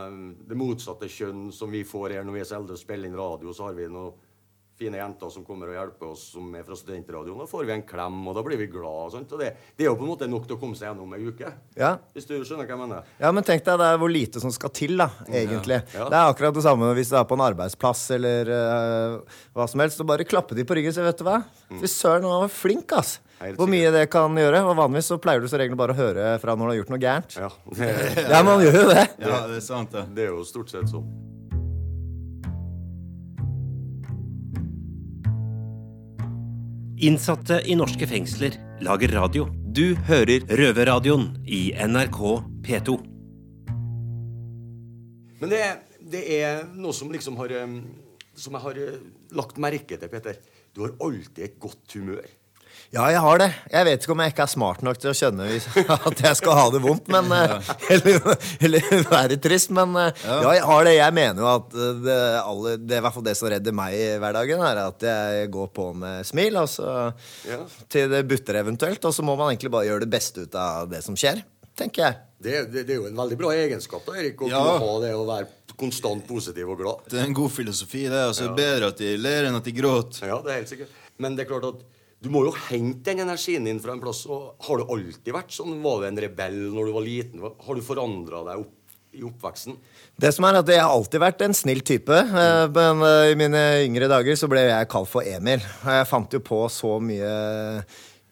det 0.08 0.56
motsatte 0.56 1.10
kjønn 1.12 1.50
som 1.52 1.68
vi 1.70 1.82
får 1.84 2.14
her 2.16 2.24
når 2.24 2.38
vi 2.38 2.40
er 2.40 2.46
så 2.48 2.56
eldre 2.56 2.72
å 2.78 2.80
spille 2.80 3.04
inn 3.04 3.18
radio. 3.18 3.52
Så 3.52 3.66
har 3.68 3.74
vi 3.76 3.84
noen 3.92 4.14
fine 4.78 5.00
jenter 5.00 5.30
som 5.34 5.44
kommer 5.46 5.72
og 5.72 5.74
hjelper 5.74 6.10
oss 6.12 6.22
som 6.34 6.52
er 6.54 6.62
fra 6.66 6.76
studentradioen. 6.78 7.40
Da 7.42 7.46
får 7.50 7.64
vi 7.66 7.74
en 7.74 7.82
klem, 7.88 8.18
og 8.30 8.36
da 8.38 8.44
blir 8.46 8.60
vi 8.60 8.68
glad. 8.70 9.08
og 9.08 9.12
sånt. 9.16 9.32
Og 9.34 9.42
det, 9.42 9.50
det 9.76 9.84
er 9.84 9.90
jo 9.90 9.96
på 9.98 10.06
en 10.06 10.12
måte 10.12 10.28
nok 10.30 10.46
til 10.46 10.56
å 10.56 10.60
komme 10.60 10.78
seg 10.78 10.88
gjennom 10.90 11.14
ei 11.16 11.20
uke. 11.26 11.50
Ja. 11.78 11.96
Hvis 12.14 12.28
du 12.30 12.36
skjønner 12.38 12.68
hva 12.68 12.76
jeg 12.76 12.82
mener. 12.84 13.08
Ja, 13.18 13.32
men 13.34 13.46
tenk 13.46 13.64
deg 13.66 13.80
det 13.80 13.88
er 13.90 14.00
hvor 14.00 14.12
lite 14.12 14.42
som 14.42 14.54
skal 14.54 14.72
til, 14.76 14.94
da, 15.00 15.10
egentlig. 15.28 15.80
Ja. 15.96 16.06
Det 16.06 16.20
er 16.20 16.32
akkurat 16.32 16.54
det 16.54 16.64
samme 16.66 16.92
hvis 16.98 17.10
du 17.12 17.16
er 17.18 17.26
på 17.28 17.38
en 17.38 17.46
arbeidsplass 17.48 18.04
eller 18.18 18.52
uh, 18.54 19.38
hva 19.58 19.66
som 19.70 19.82
helst. 19.82 19.98
Så 19.98 20.06
bare 20.08 20.26
klappe 20.28 20.54
de 20.58 20.66
på 20.68 20.78
ryggen 20.78 20.94
så 20.94 21.06
vet 21.06 21.18
du 21.18 21.26
hva. 21.26 21.40
Fy 21.80 21.90
søren, 21.90 22.28
han 22.28 22.46
var 22.46 22.52
flink, 22.54 22.94
ass. 22.94 23.18
Hvor 23.38 23.70
mye 23.70 23.90
det 23.94 24.06
kan 24.10 24.34
gjøre. 24.34 24.64
Og 24.66 24.78
vanligvis 24.78 25.10
så 25.12 25.18
pleier 25.22 25.42
du 25.42 25.50
så 25.50 25.58
regel 25.60 25.78
bare 25.78 25.94
å 25.94 25.98
høre 25.98 26.30
fra 26.42 26.54
når 26.58 26.64
du 26.64 26.72
har 26.72 26.78
gjort 26.82 26.94
noe 26.94 27.02
gærent. 27.02 27.38
Ja, 27.38 27.50
Ja, 28.34 28.44
man 28.46 28.62
gjør 28.62 28.80
jo 28.82 28.86
det. 28.92 29.04
Ja, 29.22 29.42
det 29.50 29.60
er 29.60 29.66
sant, 29.66 29.94
det. 29.94 30.06
det 30.16 30.26
er 30.28 30.32
jo 30.34 30.46
stort 30.46 30.70
sett 30.74 30.90
sånn. 30.90 31.06
Innsatte 36.98 37.60
i 37.70 37.76
norske 37.78 38.06
fengsler 38.10 38.56
lager 38.82 39.12
radio. 39.14 39.44
Du 39.70 39.94
hører 40.08 40.42
Røverradioen 40.50 41.28
i 41.46 41.68
NRK 41.86 42.18
P2. 42.66 42.96
Men 45.38 45.52
det, 45.52 45.60
det 46.02 46.22
er 46.40 46.64
noe 46.74 46.96
som 46.96 47.12
liksom 47.14 47.38
har 47.38 47.54
eh, 47.54 47.76
Som 48.34 48.58
jeg 48.58 48.64
har 48.64 48.80
eh, 48.82 48.98
lagt 49.38 49.62
merke 49.62 49.94
til, 49.94 50.10
Peter. 50.10 50.42
Du 50.74 50.82
har 50.82 50.96
alltid 51.06 51.44
et 51.46 51.56
godt 51.62 51.94
humør. 51.94 52.26
Ja, 52.88 53.02
jeg 53.12 53.20
har 53.20 53.36
det. 53.42 53.46
Jeg 53.68 53.84
vet 53.84 54.04
ikke 54.06 54.14
om 54.14 54.20
jeg 54.24 54.32
ikke 54.32 54.44
er 54.46 54.48
smart 54.48 54.78
nok 54.86 54.96
til 54.96 55.10
å 55.10 55.16
skjønne 55.16 55.44
at 56.08 56.22
jeg 56.24 56.36
skal 56.38 56.54
ha 56.56 56.62
det 56.72 56.78
vondt, 56.80 57.10
men 57.12 57.26
eh, 57.36 57.72
eller, 57.92 58.22
eller 58.64 59.02
være 59.10 59.36
trist. 59.44 59.68
Men 59.76 59.92
eh, 60.00 60.22
ja. 60.24 60.38
jeg 60.56 60.62
har 60.70 60.86
det. 60.88 60.94
Jeg 60.96 61.16
mener 61.18 61.42
jo 61.44 61.48
at 61.50 61.76
eh, 61.76 61.98
det, 62.06 62.16
alle, 62.40 62.72
det 62.80 62.96
er 62.96 63.02
i 63.02 63.04
hvert 63.04 63.16
fall 63.18 63.26
det 63.26 63.34
som 63.36 63.50
redder 63.52 63.76
meg 63.76 63.92
i 63.98 64.06
hverdagen, 64.22 64.64
er 64.70 64.80
at 64.86 65.04
jeg 65.04 65.50
går 65.52 65.68
på 65.76 65.90
med 66.00 66.24
smil, 66.30 66.56
altså, 66.62 66.94
Ja. 67.44 67.60
til 67.92 68.08
det 68.14 68.22
butter 68.30 68.56
eventuelt. 68.62 69.04
Og 69.04 69.12
så 69.18 69.26
må 69.26 69.36
man 69.36 69.52
egentlig 69.52 69.74
bare 69.76 69.90
gjøre 69.90 70.06
det 70.06 70.10
beste 70.16 70.46
ut 70.48 70.56
av 70.56 70.88
det 70.88 71.02
som 71.04 71.18
skjer, 71.18 71.44
tenker 71.76 72.06
jeg. 72.06 72.18
Det, 72.40 72.56
det, 72.72 72.86
det 72.88 72.96
er 72.96 73.02
jo 73.02 73.10
en 73.10 73.20
veldig 73.20 73.36
bra 73.42 73.52
egenskap 73.52 74.08
da, 74.08 74.16
Erik, 74.16 74.40
å 74.40 74.48
Ja. 74.48 74.64
ha 74.80 74.96
det 75.04 75.12
å 75.12 75.28
være 75.28 75.74
konstant 75.78 76.24
positiv 76.26 76.72
og 76.72 76.80
glad. 76.80 77.04
Det 77.12 77.20
er 77.20 77.28
en 77.28 77.36
god 77.36 77.52
filosofi, 77.52 78.06
det. 78.08 78.24
Altså, 78.32 78.48
Bedre 78.56 78.88
at 78.94 79.04
de 79.04 79.12
ler 79.20 79.50
enn 79.52 79.60
at 79.60 79.68
de 79.68 79.76
gråter. 79.76 80.24
Ja, 80.32 80.40
det 80.40 80.54
er 80.56 80.60
helt 80.62 80.72
sikkert. 80.72 80.96
Men 81.20 81.36
det 81.36 81.44
er 81.44 81.52
klart 81.52 81.68
at 81.74 81.84
du 82.18 82.30
må 82.34 82.42
jo 82.48 82.54
hente 82.66 83.12
den 83.12 83.22
energien 83.22 83.66
din 83.68 83.78
fra 83.82 83.94
en 83.94 84.02
plass. 84.02 84.24
Og 84.26 84.56
har 84.66 84.80
du 84.80 84.90
alltid 84.90 85.30
vært 85.34 85.54
sånn? 85.54 85.76
Var 85.84 86.02
du 86.02 86.08
en 86.08 86.20
rebell 86.26 86.58
når 86.74 86.88
du 86.88 86.96
var 86.96 87.06
liten? 87.06 87.44
Har 87.46 87.78
du 87.78 87.84
forandra 87.84 88.42
deg 88.48 88.64
opp, 88.64 88.74
i 89.14 89.22
oppveksten? 89.24 89.78
Det 90.18 90.32
som 90.34 90.44
er 90.48 90.58
at 90.58 90.68
Jeg 90.68 90.82
har 90.82 90.90
alltid 90.92 91.22
vært 91.22 91.44
en 91.46 91.54
snill 91.56 91.80
type, 91.86 92.12
eh, 92.12 92.64
men 92.74 93.04
eh, 93.06 93.30
i 93.32 93.38
mine 93.38 93.62
yngre 93.86 94.10
dager 94.10 94.36
så 94.36 94.50
ble 94.50 94.66
jeg 94.66 94.90
kalt 94.90 95.10
for 95.10 95.22
Emil. 95.22 95.62
Og 95.84 95.92
Jeg 95.94 96.10
fant 96.10 96.34
jo 96.34 96.42
på 96.44 96.60
så 96.72 96.98
mye 97.00 97.30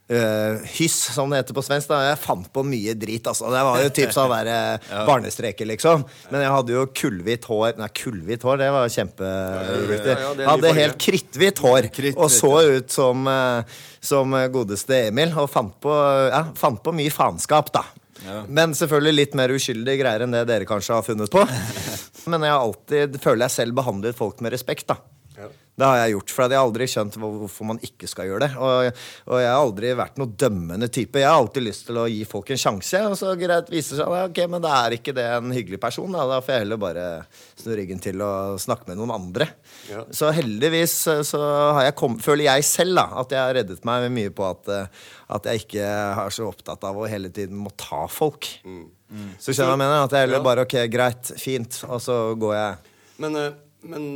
eh, 0.08 0.62
hyss, 0.76 0.96
som 1.14 1.30
det 1.30 1.40
heter 1.42 1.56
på 1.56 1.64
svensk. 1.64 1.88
da 1.90 2.00
Jeg 2.10 2.20
fant 2.22 2.48
på 2.52 2.64
mye 2.66 2.94
drit. 2.98 3.26
altså 3.26 3.50
Det 3.52 3.64
var 3.68 3.82
jo 3.82 3.90
typ 3.96 4.14
sånn 4.14 4.32
der, 4.32 4.50
eh, 4.52 5.04
barnestreker, 5.08 5.68
liksom. 5.72 6.04
Men 6.30 6.46
jeg 6.46 6.54
hadde 6.54 6.76
jo 6.76 6.86
kullhvitt 6.86 7.44
hår 7.50 7.76
Nei, 7.80 7.88
kullhvitt 7.88 8.46
hår, 8.46 8.62
det 8.62 8.70
var 8.76 8.88
kjempe... 8.88 9.26
ja, 9.26 10.16
ja, 10.16 10.32
det 10.38 10.48
hadde 10.48 10.74
helt 10.78 10.98
kritthvitt 10.98 11.62
hår 11.64 11.90
kritt, 11.94 12.16
og 12.16 12.30
så 12.30 12.54
ut 12.78 12.90
som, 12.90 13.26
eh, 13.26 13.78
som 14.00 14.36
godeste 14.52 15.06
Emil. 15.08 15.34
Og 15.36 15.50
fant 15.50 15.74
på, 15.82 15.92
ja, 16.30 16.46
fant 16.58 16.82
på 16.82 16.94
mye 16.96 17.12
faenskap, 17.12 17.72
da. 17.74 17.84
Men 18.48 18.72
selvfølgelig 18.74 19.14
litt 19.14 19.34
mer 19.38 19.52
uskyldige 19.54 20.00
greier 20.00 20.24
enn 20.24 20.32
det 20.34 20.46
dere 20.48 20.66
kanskje 20.68 20.96
har 20.96 21.04
funnet 21.06 21.30
på. 21.30 21.44
Men 22.30 22.42
jeg 22.42 22.50
har 22.50 22.62
alltid, 22.64 23.20
føler 23.22 23.46
jeg 23.46 23.54
selv 23.54 23.76
behandlet 23.78 24.16
folk 24.18 24.40
med 24.42 24.54
respekt, 24.56 24.88
da. 24.90 24.96
Det 25.76 25.84
har 25.84 25.98
jeg 26.00 26.14
gjort, 26.14 26.32
for 26.32 26.46
jeg 26.48 26.56
har 26.56 26.66
aldri 26.66 26.86
skjønt 26.88 27.16
hvorfor 27.20 27.68
man 27.68 27.80
ikke 27.84 28.08
skal 28.08 28.30
gjøre 28.30 28.46
det. 28.46 28.50
Og, 28.56 29.00
og 29.28 29.40
jeg 29.42 29.50
har 29.50 29.60
aldri 29.60 29.90
vært 29.98 30.20
noe 30.20 30.32
dømmende 30.40 30.88
type. 30.92 31.20
Jeg 31.20 31.28
har 31.28 31.36
alltid 31.36 31.66
lyst 31.66 31.84
til 31.90 32.00
å 32.00 32.06
gi 32.08 32.22
folk 32.28 32.52
en 32.54 32.62
sjanse, 32.62 33.02
og 33.10 33.16
så 33.20 33.34
greit 33.36 33.68
viser 33.72 34.00
seg 34.00 34.08
at 34.16 34.30
ok, 34.30 34.40
men 34.54 34.64
da 34.64 34.72
er 34.78 34.96
ikke 34.96 35.14
det 35.16 35.26
en 35.36 35.52
hyggelig 35.52 35.80
person. 35.82 36.16
Da, 36.16 36.24
da 36.30 36.40
får 36.44 36.56
jeg 36.56 36.64
heller 36.64 36.80
bare 36.80 37.04
snu 37.60 37.74
ryggen 37.76 38.00
til 38.02 38.24
og 38.24 38.56
snakke 38.62 38.88
med 38.88 39.00
noen 39.02 39.12
andre. 39.18 39.50
Ja. 39.90 40.06
Så 40.16 40.32
heldigvis 40.36 40.96
eh, 41.12 41.22
så 41.28 41.42
har 41.76 41.90
jeg 41.90 41.98
kom, 42.00 42.16
føler 42.24 42.48
jeg 42.48 42.68
selv 42.68 42.96
da, 43.02 43.06
at 43.20 43.36
jeg 43.36 43.42
har 43.42 43.56
reddet 43.60 43.84
meg 43.88 44.08
mye 44.16 44.32
på 44.32 44.48
at, 44.48 44.72
eh, 44.72 45.06
at 45.36 45.50
jeg 45.50 45.66
ikke 45.66 45.84
er 45.84 46.32
så 46.32 46.48
opptatt 46.48 46.88
av 46.88 46.96
å 46.96 47.08
hele 47.10 47.28
tiden 47.34 47.60
må 47.60 47.74
ta 47.76 48.06
folk. 48.08 48.48
Så 49.38 49.52
skjønner 49.52 49.76
du 49.76 49.76
hva 49.76 49.76
jeg 49.76 49.82
mener? 49.84 50.00
At 50.08 50.14
jeg 50.16 50.26
heller 50.26 50.42
bare 50.44 50.64
ok, 50.66 50.78
greit, 50.90 51.30
fint, 51.38 51.78
og 51.86 52.00
så 52.02 52.16
går 52.40 52.56
jeg. 52.56 52.94
Men, 53.22 53.38
eh, 53.38 53.54
men 53.92 54.08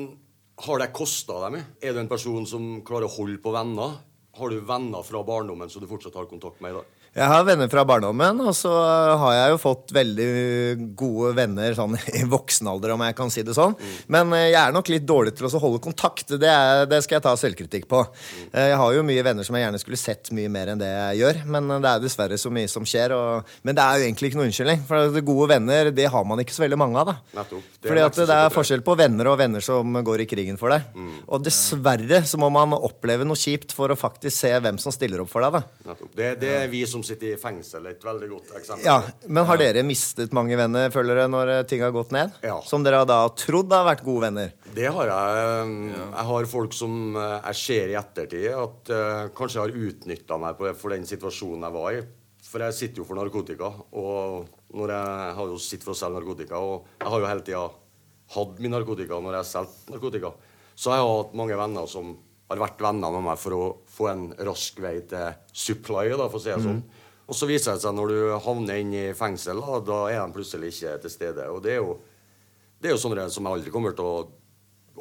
har 0.61 0.81
det 0.83 0.91
kosta 0.97 1.39
deg 1.45 1.57
mye? 1.57 1.67
Er 1.83 1.95
du 1.95 2.03
en 2.03 2.11
person 2.11 2.47
som 2.49 2.71
klarer 2.87 3.09
å 3.09 3.15
holde 3.15 3.41
på 3.43 3.53
venner? 3.55 3.99
Har 4.39 4.53
du 4.53 4.61
venner 4.65 5.05
fra 5.07 5.23
barndommen 5.27 5.71
som 5.73 5.83
du 5.83 5.89
fortsatt 5.91 6.19
har 6.19 6.29
kontakt 6.31 6.61
med 6.61 6.75
i 6.75 6.79
dag? 6.79 7.00
Jeg 7.11 7.27
har 7.27 7.43
venner 7.43 7.67
fra 7.67 7.83
barndommen, 7.83 8.39
og 8.47 8.53
så 8.55 8.71
har 9.19 9.33
jeg 9.35 9.51
jo 9.51 9.57
fått 9.59 9.91
veldig 9.97 10.27
gode 10.95 11.33
venner 11.35 11.75
sånn 11.75 11.97
i 12.21 12.23
voksen 12.31 12.69
alder, 12.71 12.93
om 12.95 13.03
jeg 13.03 13.17
kan 13.19 13.33
si 13.35 13.43
det 13.43 13.57
sånn. 13.57 13.75
Men 14.15 14.31
eh, 14.37 14.45
jeg 14.53 14.61
er 14.61 14.77
nok 14.77 14.87
litt 14.93 15.09
dårlig 15.11 15.33
til 15.35 15.49
å 15.49 15.61
holde 15.65 15.81
kontakt. 15.83 16.31
Det, 16.39 16.47
er, 16.47 16.85
det 16.87 17.01
skal 17.03 17.17
jeg 17.19 17.25
ta 17.25 17.33
selvkritikk 17.41 17.89
på. 17.91 18.05
Eh, 18.53 18.69
Jeg 18.71 18.77
har 18.79 18.95
jo 18.95 19.03
mye 19.09 19.25
venner 19.27 19.43
som 19.47 19.59
jeg 19.59 19.65
gjerne 19.67 19.81
skulle 19.83 19.99
sett 19.99 20.31
mye 20.39 20.53
mer 20.55 20.71
enn 20.71 20.79
det 20.79 20.87
jeg 20.93 21.19
gjør, 21.25 21.41
men 21.51 21.67
eh, 21.75 21.81
det 21.83 21.91
er 21.97 22.05
dessverre 22.07 22.39
så 22.39 22.53
mye 22.55 22.71
som 22.71 22.87
skjer. 22.87 23.17
Og, 23.19 23.51
men 23.67 23.75
det 23.81 23.89
er 23.89 23.99
jo 23.99 24.07
egentlig 24.07 24.31
ikke 24.31 24.41
noe 24.43 24.47
unnskyldning, 24.53 24.87
for 24.93 25.11
det 25.19 25.25
gode 25.33 25.51
venner 25.57 25.91
det 25.99 26.07
har 26.15 26.31
man 26.31 26.45
ikke 26.45 26.55
så 26.55 26.63
veldig 26.69 26.79
mange 26.85 27.03
av. 27.03 27.11
da. 27.11 27.19
Fordi 27.91 28.07
at 28.07 28.23
det 28.23 28.39
er 28.39 28.55
forskjell 28.55 28.87
på 28.87 28.95
venner 29.03 29.33
og 29.33 29.41
venner 29.43 29.67
som 29.67 29.99
går 30.07 30.23
i 30.23 30.29
krigen 30.31 30.63
for 30.63 30.71
deg. 30.77 30.87
Og 31.27 31.43
dessverre 31.43 32.23
så 32.31 32.39
må 32.39 32.53
man 32.55 32.79
oppleve 32.79 33.27
noe 33.27 33.39
kjipt 33.41 33.75
for 33.75 33.91
å 33.91 33.99
faktisk 33.99 34.37
se 34.45 34.55
hvem 34.63 34.79
som 34.79 34.95
stiller 34.95 35.27
opp 35.27 35.35
for 35.35 35.43
deg. 35.43 35.59
da. 35.59 35.99
Det, 36.15 36.33
det 36.47 36.55
er 36.63 36.71
vi 36.71 36.87
som 36.87 37.00
sitter 37.07 37.33
i 37.33 37.39
fengsel, 37.41 37.87
et 37.91 38.05
veldig 38.05 38.29
godt 38.31 38.53
eksempel. 38.59 38.85
Ja, 38.87 39.01
Men 39.27 39.47
har 39.49 39.61
dere 39.61 39.85
mistet 39.87 40.35
mange 40.37 40.59
venner, 40.59 40.93
føler 40.95 41.19
dere, 41.19 41.31
når 41.33 41.53
eh, 41.55 41.63
ting 41.71 41.85
har 41.85 41.95
gått 41.95 42.15
ned? 42.15 42.37
Ja. 42.47 42.59
Som 42.67 42.85
dere 42.87 43.03
har 43.03 43.09
da 43.09 43.23
trodd 43.37 43.73
har 43.75 43.87
vært 43.89 44.05
gode 44.07 44.29
venner? 44.29 44.55
Det 44.75 44.87
har 44.93 45.11
jeg. 45.13 45.75
Jeg 45.97 46.27
har 46.31 46.49
folk 46.53 46.77
som 46.77 47.17
eh, 47.17 47.37
jeg 47.51 47.61
ser 47.61 47.93
i 47.93 47.99
ettertid 48.01 48.49
at 48.55 48.91
uh, 48.95 49.27
kanskje 49.37 49.63
har 49.63 49.77
utnytta 49.89 50.39
meg 50.41 50.57
på, 50.59 50.71
for 50.79 50.95
den 50.95 51.07
situasjonen 51.09 51.67
jeg 51.67 51.77
var 51.77 51.99
i. 51.99 52.01
For 52.51 52.65
jeg 52.65 52.77
sitter 52.77 53.03
jo 53.03 53.07
for 53.07 53.19
narkotika, 53.19 53.69
og 54.01 54.49
når 54.75 54.95
jeg 54.95 55.35
har 55.39 55.53
jo 55.53 55.59
sittet 55.61 55.87
for 55.87 55.95
å 55.95 55.99
selge 56.01 56.19
narkotika, 56.19 56.59
og 56.59 56.89
jeg 56.99 57.13
har 57.13 57.23
jo 57.23 57.29
hele 57.31 57.47
tida 57.47 57.67
hatt 58.35 58.63
min 58.63 58.75
narkotika 58.75 59.19
når 59.19 59.37
jeg 59.37 59.43
har 59.43 59.51
solgt 59.51 59.93
narkotika, 59.93 60.33
så 60.75 60.93
har 60.93 61.01
jeg 61.01 61.11
hatt 61.11 61.39
mange 61.39 61.59
venner 61.61 61.89
som 61.91 62.15
har 62.51 62.61
vært 62.65 62.83
venner 62.83 63.15
med 63.15 63.25
meg 63.29 63.39
for 63.39 63.55
å 63.55 63.65
få 63.87 64.09
en 64.11 64.25
rask 64.47 64.81
vei 64.83 64.97
til 65.11 65.37
supply, 65.55 66.09
da, 66.11 66.27
for 66.27 66.41
å 66.41 66.43
si 66.43 66.51
det 66.51 66.63
sånn. 66.65 66.83
Og 67.31 67.37
så 67.39 67.47
viser 67.47 67.77
det 67.77 67.85
seg 67.85 67.95
når 67.95 68.11
du 68.11 68.21
havner 68.43 68.81
inn 68.83 68.95
i 68.97 69.05
fengsel, 69.15 69.61
da, 69.63 69.79
da 69.87 69.99
er 70.11 70.19
de 70.19 70.35
plutselig 70.35 70.73
ikke 70.75 70.97
til 71.05 71.13
stede. 71.15 71.47
Og 71.55 71.63
det 71.63 71.77
er 71.77 71.79
jo, 71.79 71.95
det 72.83 72.91
er 72.91 72.97
jo 72.97 73.03
sånne 73.05 73.29
som 73.31 73.47
jeg 73.47 73.61
aldri 73.61 73.75
kommer 73.75 73.95
til 73.95 74.09
å 74.09 74.25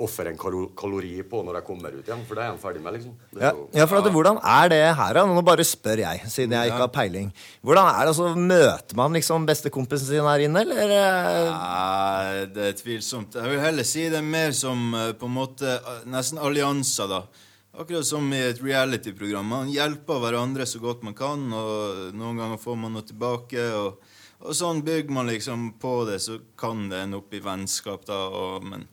ofre 0.06 0.32
en 0.32 0.38
kalori 0.39 1.12
på 1.27 1.41
når 1.44 1.60
jeg 1.60 1.65
kommer 1.68 1.96
ut 1.98 2.08
igjen, 2.08 2.22
for 2.27 2.39
det 2.39 2.44
er 2.46 2.51
jeg 2.53 2.62
ferdig 2.62 2.84
med, 2.86 2.96
liksom. 2.98 3.15
Det 3.34 3.41
Ja, 3.44 3.51
jo, 3.56 3.65
ja, 3.75 3.86
for 3.89 4.00
at, 4.00 4.12
Hvordan 4.15 4.39
er 4.44 4.70
det 4.72 4.79
her, 5.01 5.13
da? 5.20 5.25
Nå 5.27 5.44
bare 5.46 5.65
spør 5.68 6.01
jeg, 6.06 6.22
siden 6.32 6.56
jeg 6.56 6.72
ikke 6.72 6.84
har 6.86 6.94
peiling. 6.96 7.34
Hvordan 7.65 7.89
er 7.91 8.00
det, 8.00 8.13
altså, 8.13 8.29
Møter 8.36 8.96
man 9.00 9.18
liksom 9.20 9.46
bestekompisen 9.50 10.08
sin 10.13 10.29
her 10.32 10.46
inne, 10.48 10.63
eller? 10.63 10.96
eh, 10.96 11.51
Nei, 11.51 12.46
det 12.56 12.65
er 12.72 12.79
tvilsomt. 12.79 13.36
Jeg 13.39 13.51
vil 13.53 13.62
heller 13.63 13.88
si 13.88 14.08
det 14.10 14.20
er 14.22 14.25
mer 14.25 14.56
som 14.58 14.89
eh, 14.96 15.12
på 15.20 15.27
en 15.29 15.36
måte 15.36 15.75
eh, 15.77 16.01
nesten 16.10 16.39
allianser, 16.41 17.12
da. 17.12 17.24
Akkurat 17.79 18.03
som 18.08 18.25
i 18.34 18.39
et 18.50 18.58
reality-program. 18.60 19.46
Man 19.53 19.70
hjelper 19.72 20.18
hverandre 20.20 20.65
så 20.68 20.82
godt 20.84 21.03
man 21.06 21.13
kan, 21.15 21.46
og 21.53 22.10
noen 22.18 22.39
ganger 22.41 22.60
får 22.60 22.75
man 22.82 22.96
noe 22.98 23.06
tilbake. 23.08 23.62
Og, 23.77 24.01
og 24.41 24.56
sånn 24.58 24.82
bygger 24.84 25.13
man 25.15 25.29
liksom 25.29 25.70
på 25.79 25.94
det, 26.10 26.18
så 26.24 26.39
kan 26.60 26.88
det 26.91 27.03
ende 27.06 27.20
opp 27.22 27.32
i 27.38 27.39
vennskap, 27.46 28.03
da. 28.10 28.18
Og, 28.36 28.65
men 28.68 28.84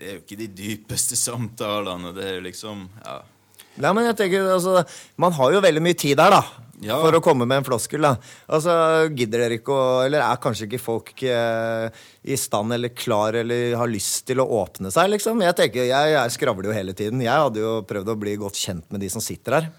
det 0.00 0.08
er 0.08 0.16
jo 0.16 0.22
ikke 0.24 0.40
de 0.40 0.48
dypeste 0.56 1.18
samtalene, 1.18 2.10
og 2.10 2.16
det 2.16 2.24
er 2.24 2.34
jo 2.38 2.48
liksom 2.48 2.88
Ja. 3.04 3.20
Nei, 3.80 3.92
men 3.94 4.08
jeg 4.08 4.16
tenker, 4.18 4.48
altså, 4.50 4.80
Man 5.20 5.32
har 5.36 5.52
jo 5.54 5.60
veldig 5.62 5.82
mye 5.84 5.96
tid 5.98 6.16
der, 6.18 6.34
da. 6.34 6.40
Ja. 6.80 6.96
For 7.02 7.12
å 7.12 7.20
komme 7.20 7.44
med 7.44 7.60
en 7.60 7.66
floskel. 7.66 8.00
da 8.02 8.14
Altså, 8.48 8.72
Gidder 9.12 9.44
dere 9.44 9.58
ikke 9.60 9.76
å 9.76 10.00
Eller 10.06 10.24
er 10.24 10.40
kanskje 10.40 10.66
ikke 10.66 10.80
folk 10.80 11.12
eh, 11.28 11.92
i 12.24 12.38
stand 12.40 12.72
eller 12.72 12.94
klar 12.96 13.36
eller 13.36 13.76
har 13.76 13.90
lyst 13.90 14.24
til 14.28 14.40
å 14.40 14.48
åpne 14.62 14.92
seg, 14.92 15.12
liksom? 15.12 15.44
Jeg 15.44 15.56
tenker, 15.60 15.86
jeg, 15.88 16.12
jeg 16.16 16.34
skravler 16.34 16.70
jo 16.70 16.76
hele 16.76 16.96
tiden. 16.96 17.22
Jeg 17.24 17.44
hadde 17.44 17.62
jo 17.62 17.78
prøvd 17.88 18.12
å 18.12 18.18
bli 18.20 18.36
godt 18.40 18.60
kjent 18.60 18.88
med 18.92 19.04
de 19.04 19.08
som 19.12 19.24
sitter 19.24 19.58
her. 19.58 19.70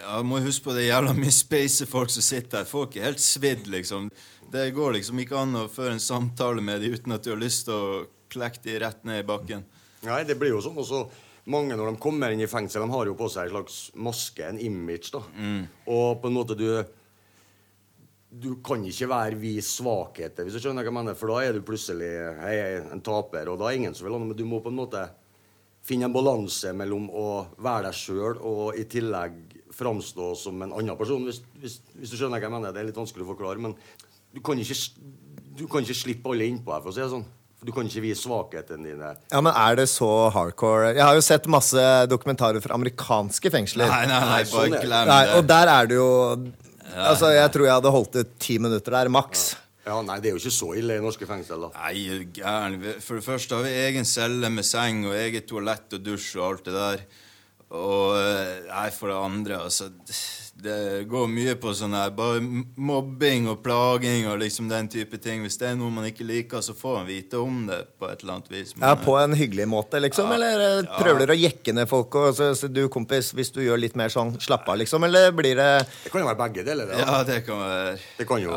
Ja, 0.00 0.20
må 0.24 0.40
huske 0.44 0.68
på 0.68 0.76
det 0.76 0.86
jævla 0.86 1.12
mye 1.16 1.34
space 1.34 1.88
folk 1.88 2.12
som 2.12 2.24
sitter 2.24 2.62
her. 2.62 2.68
Folk 2.68 2.96
er 2.96 3.10
helt 3.10 3.24
svidd, 3.24 3.68
liksom. 3.72 4.08
Det 4.52 4.70
går 4.76 4.96
liksom 4.96 5.20
ikke 5.22 5.40
an 5.40 5.58
å 5.60 5.68
føre 5.72 5.96
en 5.96 6.02
samtale 6.02 6.64
med 6.64 6.80
dem 6.84 6.96
uten 6.96 7.16
at 7.16 7.24
du 7.24 7.34
har 7.34 7.40
lyst 7.40 7.68
til 7.68 7.76
å 7.76 8.00
klekke 8.32 8.62
dem 8.64 8.78
rett 8.84 9.04
ned 9.08 9.24
i 9.24 9.26
bakken. 9.28 9.66
Nei, 10.06 10.22
det 10.24 10.38
blir 10.40 10.54
jo 10.54 10.62
sånn. 10.64 10.78
også 10.80 11.04
mange 11.50 11.74
når 11.76 11.90
de 11.90 12.00
kommer 12.02 12.32
inn 12.32 12.40
i 12.44 12.48
fengsel, 12.48 12.84
de 12.84 12.92
har 12.94 13.08
jo 13.08 13.16
på 13.18 13.26
seg 13.32 13.48
en 13.48 13.54
slags 13.56 13.76
maske, 13.96 14.44
en 14.46 14.60
image. 14.60 15.10
da. 15.12 15.20
Og 15.90 16.20
på 16.22 16.30
en 16.30 16.36
måte 16.36 16.56
du 16.58 16.66
Du 18.30 18.60
kan 18.62 18.78
ikke 18.86 19.08
være 19.10 19.34
vis 19.40 19.72
svakheter, 19.80 20.44
hvis 20.46 20.54
du 20.54 20.60
skjønner 20.62 20.84
hva 20.84 20.90
jeg 20.92 20.94
mener. 20.94 21.16
For 21.18 21.32
da 21.32 21.40
er 21.42 21.56
du 21.56 21.64
plutselig 21.66 22.10
hei, 22.38 22.52
en 22.78 23.00
taper, 23.02 23.48
og 23.50 23.56
da 23.58 23.66
er 23.66 23.80
ingen 23.80 23.94
som 23.98 24.06
vil 24.06 24.14
ha 24.14 24.20
noe. 24.22 24.28
Men 24.30 24.38
du 24.38 24.44
må 24.46 24.60
på 24.62 24.70
en 24.70 24.76
måte 24.78 25.00
finne 25.82 26.06
en 26.06 26.14
balanse 26.14 26.70
mellom 26.78 27.08
å 27.10 27.24
være 27.58 27.88
deg 27.88 27.96
sjøl 27.98 28.38
og 28.38 28.78
i 28.78 28.84
tillegg 28.86 29.56
framstå 29.74 30.28
som 30.38 30.62
en 30.62 30.76
annen 30.78 30.94
person, 31.00 31.24
hvis, 31.26 31.40
hvis, 31.58 31.80
hvis 31.96 32.12
du 32.12 32.20
skjønner 32.20 32.38
hva 32.38 32.46
jeg 32.46 32.54
mener. 32.54 32.70
Det 32.76 32.84
er 32.84 32.88
litt 32.92 33.02
vanskelig 33.02 33.26
å 33.26 33.32
forklare, 33.32 33.58
men 33.66 33.74
du 34.30 34.38
kan 34.46 34.62
ikke, 34.62 34.78
du 35.58 35.66
kan 35.66 35.82
ikke 35.82 35.98
slippe 36.04 36.30
alle 36.30 36.46
innpå 36.52 36.70
her, 36.76 36.84
for 36.84 36.92
å 36.92 36.94
si 36.94 37.02
det 37.02 37.10
sånn. 37.10 37.26
Du 37.60 37.72
kan 37.76 37.84
ikke 37.84 38.00
vise 38.06 38.22
svakhetene 38.24 38.86
dine. 38.88 39.08
Ja, 39.32 39.40
men 39.44 39.52
Er 39.52 39.76
det 39.76 39.88
så 39.92 40.08
hardcore? 40.32 40.94
Jeg 40.96 41.04
har 41.04 41.14
jo 41.18 41.24
sett 41.24 41.48
masse 41.52 41.82
dokumentarer 42.08 42.62
fra 42.64 42.74
amerikanske 42.78 43.52
fengsler. 43.52 43.90
Nei, 43.90 44.06
nei, 44.08 44.20
nei, 44.30 44.42
sånn 44.48 44.70
bare 44.70 44.78
det. 44.78 44.84
glem 44.86 45.10
det. 45.10 45.34
og 45.36 45.48
der 45.50 45.72
er 45.74 45.90
det 45.90 45.98
jo 46.00 46.10
Altså, 46.90 47.28
Jeg 47.36 47.52
tror 47.54 47.66
jeg 47.68 47.74
hadde 47.76 47.92
holdt 47.94 48.16
ut 48.18 48.30
ti 48.42 48.56
minutter 48.58 48.96
der, 48.96 49.10
maks. 49.12 49.50
Ja, 49.86 50.00
nei, 50.02 50.16
det 50.20 50.30
er 50.30 50.34
jo 50.34 50.40
ikke 50.40 50.54
så 50.54 50.72
ille 50.78 50.96
i 50.98 51.02
norske 51.02 51.26
fengsel, 51.28 51.68
da. 51.68 51.70
Nei, 51.84 52.24
gæren. 52.34 52.80
For 53.04 53.18
det 53.20 53.24
første 53.24 53.56
har 53.56 53.64
vi 53.66 53.76
egen 53.86 54.04
celle 54.08 54.50
med 54.52 54.66
seng 54.66 55.04
og 55.08 55.14
eget 55.16 55.46
toalett 55.50 55.96
og 55.96 56.02
dusj 56.04 56.32
og 56.40 56.46
alt 56.48 56.64
det 56.68 56.74
der. 56.76 57.04
Og 57.70 58.16
eh, 58.18 58.66
nei, 58.72 58.88
for 58.96 59.12
det 59.12 59.20
andre, 59.20 59.60
altså 59.68 59.90
Det 60.60 61.04
går 61.08 61.28
mye 61.32 61.54
på 61.60 61.72
sånn 61.76 61.94
her 61.96 62.10
bare 62.14 62.40
mobbing 62.76 63.46
og 63.48 63.62
plaging 63.64 64.26
og 64.28 64.40
liksom 64.42 64.68
den 64.70 64.88
type 64.92 65.18
ting. 65.22 65.40
Hvis 65.46 65.56
det 65.60 65.70
er 65.70 65.78
noe 65.80 65.92
man 65.94 66.08
ikke 66.08 66.26
liker, 66.28 66.60
så 66.64 66.74
får 66.76 66.98
man 67.00 67.08
vite 67.08 67.40
om 67.40 67.62
det 67.70 67.80
på 68.00 68.08
et 68.10 68.22
eller 68.24 68.38
annet 68.38 68.52
vis. 68.52 68.74
Men, 68.76 68.88
Ja, 68.88 68.96
På 69.00 69.16
en 69.20 69.36
hyggelig 69.38 69.68
måte, 69.70 70.00
liksom? 70.02 70.30
Eller 70.36 70.64
eh, 70.66 70.92
prøver 71.00 71.24
dere 71.24 71.36
å 71.36 71.40
jekke 71.40 71.74
ned 71.76 71.88
folk? 71.90 72.14
Og 72.20 72.34
så, 72.36 72.50
så 72.58 72.68
du, 72.68 72.84
kompis, 72.92 73.32
hvis 73.36 73.52
du 73.56 73.62
gjør 73.64 73.80
litt 73.80 73.96
mer 73.96 74.12
sånn 74.12 74.34
slapp 74.40 74.68
av, 74.68 74.80
liksom? 74.82 75.04
Eller 75.08 75.32
blir 75.32 75.56
det 75.56 75.70
Det 76.04 76.12
kan 76.12 76.24
jo 76.24 76.28
være 76.30 76.42
begge 76.44 76.66
deler. 76.68 76.90
Det, 76.90 77.00
ja, 77.00 77.20
det 77.24 77.40
kan 77.48 77.64
være 77.64 77.96
det 78.18 78.28
kan 78.28 78.42
jo 78.44 78.56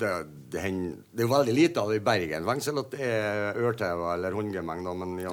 det, 0.00 0.14
det, 0.50 0.62
det 1.12 1.22
er 1.22 1.26
jo 1.26 1.30
veldig 1.30 1.54
lite 1.54 1.82
av 1.82 1.92
det 1.92 2.00
i 2.00 2.04
Bergen 2.04 2.46
fengsel 2.48 2.80
at 2.82 2.90
det 2.94 3.06
er 3.06 3.60
ørtever 3.60 4.16
eller 4.16 4.36
håndgemeng, 4.36 4.82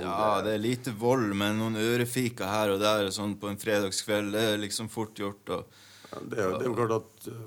Ja, 0.05 0.29
det 0.45 0.53
er 0.55 0.63
lite 0.63 0.93
vold, 0.97 1.31
men 1.37 1.59
noen 1.61 1.79
ørefiker 1.81 2.51
her 2.51 2.75
og 2.75 2.81
der 2.83 3.09
sånn 3.15 3.35
på 3.41 3.49
en 3.51 3.59
fredagskveld, 3.61 4.31
det 4.35 4.45
er 4.53 4.61
liksom 4.61 4.91
fort 4.93 5.17
gjort. 5.17 5.53
og 5.55 5.83
Ja, 6.07 6.21
det, 6.21 6.37
er, 6.39 6.53
det 6.55 6.63
er 6.63 6.69
jo 6.69 6.77
klart 6.77 6.95
at 6.99 7.29
uh, 7.33 7.41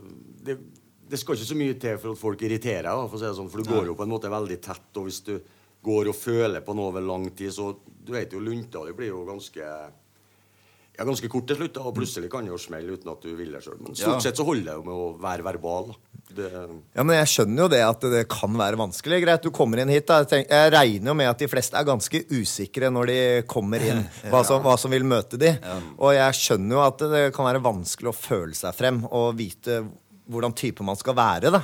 det, 0.49 0.59
det 1.11 1.21
skal 1.21 1.39
ikke 1.39 1.51
så 1.53 1.59
mye 1.59 1.79
til 1.87 1.97
for 2.03 2.15
at 2.15 2.23
folk 2.23 2.45
irriterer 2.47 2.91
deg, 2.91 3.07
for 3.13 3.31
sånn, 3.39 3.51
for 3.53 3.63
du 3.63 3.73
går 3.73 3.91
jo 3.93 3.97
på 3.99 4.07
en 4.07 4.13
måte 4.13 4.33
veldig 4.33 4.61
tett, 4.63 4.91
og 5.01 5.09
hvis 5.09 5.23
du 5.27 5.35
går 5.81 6.11
og 6.13 6.17
føler 6.17 6.65
på 6.65 6.77
noe 6.77 6.91
over 6.93 7.05
lang 7.05 7.31
tid, 7.33 7.55
så 7.57 7.73
du 7.81 8.13
vet 8.13 8.33
jo 8.35 8.43
lunta 8.43 8.83
di 8.85 8.95
blir 8.97 9.15
jo 9.15 9.25
ganske 9.29 9.71
ja, 10.99 11.05
ganske 11.09 11.29
kort 11.33 11.47
til 11.49 11.57
slutt, 11.57 11.75
da, 11.79 11.81
og 11.89 11.95
plutselig 11.97 12.31
kan 12.33 12.45
det 12.45 12.53
jo 12.53 12.59
smelle 12.61 12.93
uten 12.97 13.11
at 13.13 13.23
du 13.25 13.31
vil 13.39 13.53
det 13.55 13.63
sjøl. 13.65 13.79
Men 13.81 13.95
stort 13.97 14.19
Ja. 14.19 14.21
sett 14.21 14.37
så 14.37 14.45
holder 14.45 14.65
det 14.69 14.75
jo 14.77 14.83
med 14.85 14.95
å 14.95 15.07
være 15.23 15.43
verbal. 15.47 15.95
Det, 16.31 16.47
Ja, 16.95 17.03
men 17.03 17.17
jeg 17.17 17.27
skjønner 17.27 17.63
jo 17.65 17.69
det 17.73 17.81
at 17.83 18.01
det 18.01 18.29
kan 18.29 18.53
være 18.55 18.77
vanskelig. 18.79 19.23
Greit, 19.25 19.43
du 19.43 19.51
kommer 19.51 19.81
inn 19.83 19.89
hit. 19.89 20.07
da. 20.07 20.21
Jeg, 20.25 20.47
regner 20.73 21.11
jo 21.11 21.15
med 21.15 21.27
at 21.29 21.39
de 21.39 21.49
fleste 21.49 21.75
er 21.75 21.85
ganske 21.89 22.21
usikre 22.31 22.91
når 22.93 23.07
de 23.07 23.43
kommer 23.51 23.81
inn. 23.83 24.05
Hva 24.31 24.45
som, 24.47 24.63
hva 24.63 24.77
som 24.79 24.91
vil 24.93 25.03
møte 25.03 25.37
de. 25.41 25.57
Og 25.99 26.13
jeg 26.15 26.33
skjønner 26.39 26.77
jo 26.77 26.85
at 26.85 26.99
det 26.99 27.25
kan 27.35 27.49
være 27.49 27.63
vanskelig 27.65 28.13
å 28.13 28.15
føle 28.15 28.55
seg 28.55 28.75
frem 28.79 29.03
og 29.11 29.35
vite 29.41 29.81
hvordan 30.31 30.55
type 30.57 30.85
man 30.87 30.99
skal 30.99 31.17
være. 31.19 31.51
da. 31.53 31.63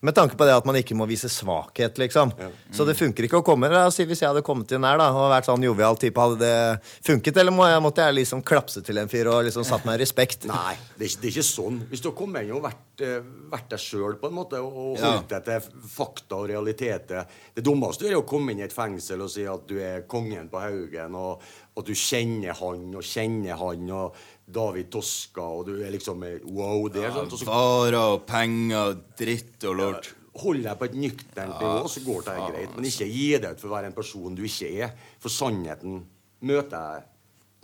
Med 0.00 0.14
tanke 0.16 0.36
på 0.38 0.46
det 0.48 0.54
at 0.56 0.66
man 0.68 0.78
ikke 0.80 0.96
må 0.98 1.06
vise 1.08 1.28
svakhet, 1.32 1.98
liksom. 2.00 2.32
Så 2.74 2.86
det 2.88 2.96
funker 2.98 3.26
ikke 3.26 3.40
å 3.42 3.46
komme 3.46 3.68
da, 3.72 3.86
si 3.92 4.06
Hvis 4.06 4.22
jeg 4.22 4.30
hadde 4.30 4.44
kommet 4.46 4.70
inn 4.72 4.84
her 4.86 4.98
da, 5.00 5.10
og 5.14 5.30
vært 5.32 5.48
sånn 5.48 5.64
jovial 5.66 5.98
type, 6.00 6.20
hadde 6.20 6.38
det 6.40 6.92
funket? 7.06 7.36
Eller 7.42 7.54
må 7.54 7.66
jeg, 7.68 7.82
måtte 7.84 8.04
jeg 8.06 8.16
liksom 8.20 8.42
klapse 8.46 8.82
til 8.86 8.98
en 9.02 9.10
fyr 9.10 9.30
og 9.32 9.44
liksom 9.48 9.66
satt 9.66 9.84
meg 9.88 9.98
i 9.98 10.04
respekt? 10.04 10.46
Nei, 10.50 10.76
det 10.96 11.06
er, 11.06 11.10
ikke, 11.10 11.22
det 11.22 11.30
er 11.30 11.34
ikke 11.34 11.46
sånn. 11.50 11.80
Hvis 11.90 12.04
du 12.04 12.10
har 12.10 12.16
kommet 12.18 12.46
inn 12.46 12.54
og 12.56 12.64
vært, 12.64 13.04
eh, 13.04 13.18
vært 13.52 13.70
deg 13.74 13.82
sjøl 13.82 14.16
på 14.20 14.30
en 14.30 14.38
måte, 14.38 14.62
og 14.62 14.96
holdt 15.02 15.30
deg 15.34 15.46
til 15.46 15.68
fakta 15.96 16.40
og 16.40 16.48
realiteter 16.50 17.26
Det 17.56 17.64
dummeste 17.64 18.08
er 18.08 18.16
å 18.18 18.24
komme 18.28 18.52
inn 18.52 18.62
i 18.62 18.66
et 18.66 18.74
fengsel 18.74 19.22
og 19.24 19.30
si 19.32 19.44
at 19.48 19.66
du 19.68 19.78
er 19.82 20.06
kongen 20.08 20.48
på 20.52 20.60
Haugen, 20.62 21.14
og 21.18 21.42
at 21.76 21.84
du 21.84 21.92
kjenner 21.92 22.56
han 22.56 22.86
og 22.96 23.04
kjenner 23.04 23.58
han 23.60 23.90
og 23.92 24.16
David 24.46 24.90
Toska, 24.94 25.42
og 25.42 25.66
du 25.66 25.80
er 25.82 25.90
liksom 25.90 26.22
eh, 26.22 26.36
Wow, 26.46 26.86
det 26.92 27.02
er 27.02 27.14
sånn. 27.14 27.30
Og 27.32 27.40
så 27.40 27.48
Varer 27.48 27.98
og 27.98 28.22
penger, 28.28 28.94
dritt 29.18 29.66
og 29.66 29.76
lort. 29.80 30.12
Hold 30.36 30.62
deg 30.66 30.78
på 30.78 30.86
et 30.86 30.96
nøkternt 31.00 31.56
nivå, 31.62 31.88
så 31.88 32.02
går 32.04 32.26
det 32.26 32.36
greit. 32.44 32.74
Men 32.76 32.86
ikke 32.90 33.08
gi 33.08 33.26
deg 33.40 33.56
ut 33.56 33.62
for 33.62 33.72
å 33.72 33.76
være 33.78 33.90
en 33.90 33.96
person 33.96 34.36
du 34.36 34.44
ikke 34.46 34.68
er. 34.84 34.92
For 35.22 35.32
sannheten 35.32 36.02
møter 36.46 36.76
deg 36.76 37.12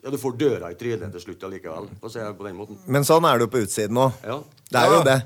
Ja, 0.02 0.10
du 0.10 0.18
får 0.18 0.32
døra 0.34 0.72
i 0.72 0.74
trynet 0.74 1.12
til 1.14 1.22
slutt 1.22 1.44
allikevel. 1.46 1.84
På 2.02 2.10
den 2.10 2.56
måten. 2.58 2.80
Men 2.90 3.04
sånn 3.06 3.22
er 3.28 3.38
det 3.38 3.46
jo 3.46 3.52
på 3.52 3.60
utsiden 3.62 4.00
òg. 4.02 4.16
Ja. 4.26 4.40
Det 4.72 4.80
er 4.80 4.94
jo 4.96 5.04
det. 5.06 5.18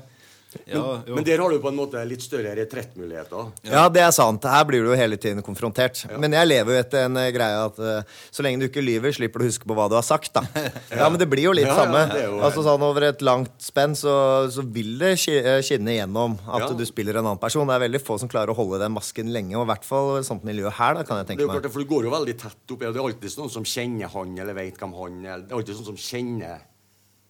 Ja, 0.65 1.01
jo. 1.07 1.15
Men 1.15 1.23
der 1.27 1.37
har 1.43 1.49
du 1.53 1.59
på 1.63 1.69
en 1.71 1.77
måte 1.77 2.01
litt 2.07 2.21
større 2.25 2.55
retrettmuligheter. 2.57 3.51
Ja, 3.69 3.87
det 3.93 4.01
er 4.01 4.11
sant. 4.15 4.43
Her 4.47 4.63
blir 4.67 4.83
du 4.83 4.89
jo 4.91 4.97
hele 4.97 5.17
tiden 5.21 5.43
konfrontert. 5.45 6.05
Men 6.19 6.33
jeg 6.33 6.47
lever 6.49 6.73
jo 6.73 6.79
etter 6.81 7.05
en 7.07 7.17
eh, 7.21 7.29
greie 7.35 7.59
at 7.67 7.79
uh, 7.79 8.01
så 8.31 8.43
lenge 8.45 8.59
du 8.63 8.67
ikke 8.69 8.83
lyver, 8.83 9.13
slipper 9.15 9.39
du 9.43 9.45
å 9.45 9.49
huske 9.51 9.67
på 9.69 9.77
hva 9.77 9.87
du 9.91 9.95
har 9.99 10.05
sagt, 10.07 10.33
da. 10.37 10.43
Ja, 10.99 11.09
men 11.09 11.19
det 11.21 11.27
blir 11.29 11.43
jo 11.49 11.53
litt 11.55 11.67
Ja, 11.67 11.75
ja, 11.75 11.83
samme. 11.85 12.21
jo- 12.23 12.39
Altså 12.47 12.63
sånn 12.65 12.83
Over 12.87 13.07
et 13.09 13.21
langt 13.25 13.53
spenn 13.61 13.95
så, 13.97 14.13
så 14.53 14.63
vil 14.63 14.95
det 15.01 15.13
eh, 15.27 15.59
skinne 15.65 15.97
gjennom 15.97 16.37
at 16.47 16.67
Ja. 16.67 16.71
du 16.77 16.85
spiller 16.87 17.19
en 17.19 17.25
annen 17.27 17.41
person. 17.41 17.67
Det 17.67 17.75
er 17.77 17.85
veldig 17.87 18.01
få 18.03 18.17
som 18.21 18.29
klarer 18.31 18.53
å 18.53 18.57
holde 18.57 18.79
den 18.83 18.95
masken 18.95 19.31
lenge, 19.33 19.55
og 19.59 19.67
i 19.67 19.71
hvert 19.73 19.85
fall 19.87 20.17
i 20.19 20.23
sånt 20.27 20.43
miljø 20.47 20.69
her, 20.71 20.95
da, 21.01 21.03
kan 21.03 21.17
jeg 21.21 21.27
Det 21.27 21.37
er 21.39 21.43
jo 21.45 21.51
klart, 21.51 21.63
meg. 21.63 21.71
for 21.73 21.79
Du 21.83 21.91
går 21.91 22.07
jo 22.09 22.15
veldig 22.15 22.37
tett 22.39 22.73
opp. 22.75 22.81
Ja, 22.81 22.91
det 22.91 23.01
er 23.01 23.05
alltid 23.09 23.37
noen 23.37 23.51
som 23.53 23.63
kjenner 23.67 24.07
han, 24.13 24.37
eller 24.39 24.53
vet 24.57 24.77
hvem 24.81 24.93
han 24.97 25.21
er. 25.25 25.37
Det 25.45 25.51
er 25.51 25.57
alltid 25.61 25.75
sånn 25.81 25.91
som 25.93 25.97
kjenner 25.99 26.59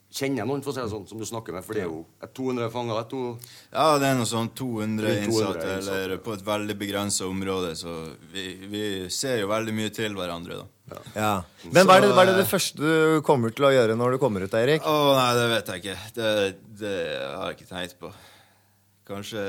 Kjenner 0.07 0.47
noen, 0.47 0.61
for 0.63 0.71
å 0.71 0.73
si 0.73 0.79
det 0.79 0.89
sånn, 0.89 1.03
som 1.09 1.19
du 1.19 1.25
snakker 1.27 1.51
med. 1.53 1.65
For 1.67 1.75
det 1.75 1.81
er 1.83 1.89
jo 1.89 2.05
et 2.23 2.31
200 2.33 2.69
fanger. 2.71 3.01
To, 3.11 3.19
Ja, 3.73 3.97
det 3.99 4.07
er 4.07 4.15
noe 4.15 4.29
sånn 4.29 4.47
200 4.55 5.03
Rundt 5.03 5.03
200 5.03 5.25
innsatte, 5.27 5.65
innsatte. 5.75 5.97
eller 6.05 6.21
på 6.23 6.33
et 6.37 6.45
veldig 6.47 6.77
begrensa 6.79 7.27
område, 7.27 7.73
så 7.75 7.95
vi, 8.31 8.45
vi 8.71 8.83
ser 9.11 9.41
jo 9.41 9.49
veldig 9.51 9.75
mye 9.75 9.91
til 9.93 10.15
hverandre, 10.15 10.61
da. 10.63 11.01
Ja. 11.11 11.33
Men 11.67 11.83
hva 11.89 11.97
er, 11.99 12.05
det, 12.07 12.13
hva 12.15 12.23
er 12.23 12.31
det 12.31 12.37
det 12.39 12.47
første 12.47 12.79
du 12.79 13.21
kommer 13.27 13.51
til 13.51 13.67
å 13.67 13.73
gjøre 13.75 13.97
når 13.99 14.15
du 14.15 14.21
kommer 14.23 14.47
ut, 14.47 14.55
Eirik? 14.55 14.87
Å 14.87 14.95
nei, 15.19 15.27
det 15.35 15.47
vet 15.51 15.71
jeg 15.73 15.83
ikke. 15.83 15.97
Det, 16.15 16.31
det 16.85 16.95
har 17.35 17.51
jeg 17.51 17.57
ikke 17.59 17.71
tenkt 17.75 17.99
på. 17.99 18.13
Kanskje 19.11 19.43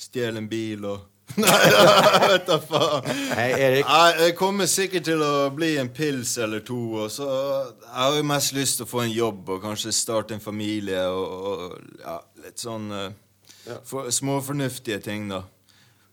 stjele 0.00 0.40
en 0.40 0.48
bil 0.48 0.88
og 0.88 1.04
Nei, 1.40 1.58
jeg 1.64 2.28
vet 2.28 2.48
da 2.48 2.56
faen. 2.60 3.06
Hei, 3.38 3.48
Erik. 3.56 3.86
Jeg, 3.86 4.16
Jeg 4.20 4.34
kommer 4.36 4.68
sikkert 4.68 5.06
til 5.06 5.22
å 5.24 5.48
bli 5.54 5.70
en 5.80 5.88
pils 5.94 6.34
eller 6.42 6.60
to. 6.66 6.80
Og 7.04 7.12
så 7.14 7.28
Jeg 7.28 7.94
har 7.94 8.18
jo 8.18 8.26
mest 8.28 8.52
lyst 8.56 8.80
til 8.80 8.86
å 8.86 8.90
få 8.90 9.04
en 9.06 9.14
jobb 9.14 9.54
og 9.54 9.62
kanskje 9.64 9.94
starte 9.96 10.36
en 10.36 10.44
familie 10.44 11.06
og, 11.08 11.48
og 11.48 12.02
ja, 12.02 12.18
litt 12.44 12.60
sånn 12.60 12.90
eh, 12.98 13.78
for, 13.88 14.10
småfornuftige 14.12 15.00
ting, 15.04 15.30
da. 15.32 15.44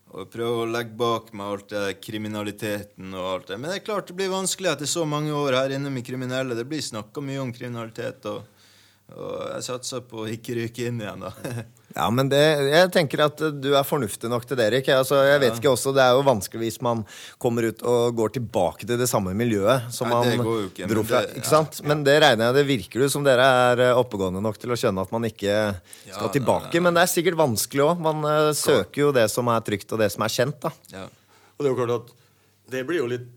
Og 0.09 0.29
prøve 0.33 0.63
å 0.63 0.69
legge 0.69 0.95
bak 0.97 1.27
meg 1.37 1.51
alt 1.53 1.67
det 1.73 1.99
kriminaliteten 2.01 3.11
og 3.13 3.27
alt 3.33 3.51
det. 3.51 3.59
Men 3.59 3.69
det 3.69 3.81
er 3.81 3.85
klart 3.91 4.07
det 4.09 4.15
blir 4.17 4.31
vanskelig 4.31 4.71
etter 4.71 4.89
så 4.89 5.03
mange 5.05 5.35
år 5.35 5.57
her 5.59 5.75
inne 5.75 5.91
med 5.93 6.07
kriminelle. 6.07 6.57
Det 6.57 6.65
blir 6.69 6.81
snakka 6.81 7.21
mye 7.21 7.43
om 7.43 7.51
kriminalitet. 7.53 8.25
og 8.25 8.47
Og 9.13 9.35
jeg 9.51 9.67
satser 9.67 10.07
på 10.07 10.23
å 10.23 10.31
ikke 10.31 10.57
ryke 10.63 10.87
inn 10.89 11.03
igjen, 11.03 11.27
da. 11.27 11.35
Ja, 11.95 12.05
men 12.13 12.29
det, 12.29 12.39
jeg 12.69 12.89
tenker 12.93 13.23
at 13.25 13.41
du 13.57 13.69
er 13.73 13.85
fornuftig 13.87 14.29
nok 14.29 14.45
til 14.45 14.59
det, 14.59 14.67
Erik. 14.69 14.89
Altså, 14.93 15.17
jeg 15.25 15.41
vet 15.41 15.57
ikke 15.57 15.71
også, 15.71 15.93
Det 15.95 16.03
er 16.03 16.13
jo 16.13 16.25
vanskelig 16.27 16.61
hvis 16.67 16.79
man 16.85 17.01
kommer 17.41 17.65
ut 17.71 17.81
og 17.81 18.15
går 18.19 18.35
tilbake 18.37 18.85
til 18.85 18.99
det 18.99 19.07
samme 19.09 19.33
miljøet 19.37 19.89
som 19.93 20.11
Nei, 20.11 20.35
man 20.37 20.51
ikke, 20.67 20.89
dro 20.91 21.03
fra. 21.03 21.23
det- 21.25 21.41
ikke 21.41 21.49
ja, 21.49 21.55
sant? 21.55 21.81
Men 21.83 22.03
det 22.05 22.19
regner 22.21 22.49
jeg 22.49 22.59
det 22.59 22.65
virker 22.69 23.05
jo 23.05 23.09
som 23.09 23.25
dere 23.25 23.47
er 23.71 23.83
eh, 23.87 23.97
oppegående 23.97 24.41
nok 24.41 24.61
til 24.61 24.69
å 24.69 24.77
skjønne 24.77 25.01
at 25.01 25.11
man 25.11 25.25
ikke 25.25 25.55
skal 26.05 26.29
tilbake. 26.29 26.69
nei, 26.69 26.77
nei. 26.77 26.83
Men 26.85 26.93
det 26.99 27.03
er 27.03 27.13
sikkert 27.15 27.41
vanskelig 27.41 27.85
òg. 27.87 27.99
Man 28.05 28.23
uh, 28.23 28.53
søker 28.53 29.07
jo 29.07 29.11
det 29.11 29.29
som 29.31 29.49
er 29.49 29.65
trygt, 29.65 29.91
og 29.91 29.99
det 29.99 30.11
som 30.13 30.23
er 30.23 30.33
kjent. 30.35 30.59
da. 30.61 30.71
Ja. 30.93 31.05
Og 31.57 31.65
det 31.65 31.71
er 31.71 31.73
jo 31.73 31.79
klart 31.81 31.95
at 31.97 32.15
det 32.69 32.85
blir 32.85 33.01
jo 33.01 33.09
litt 33.09 33.27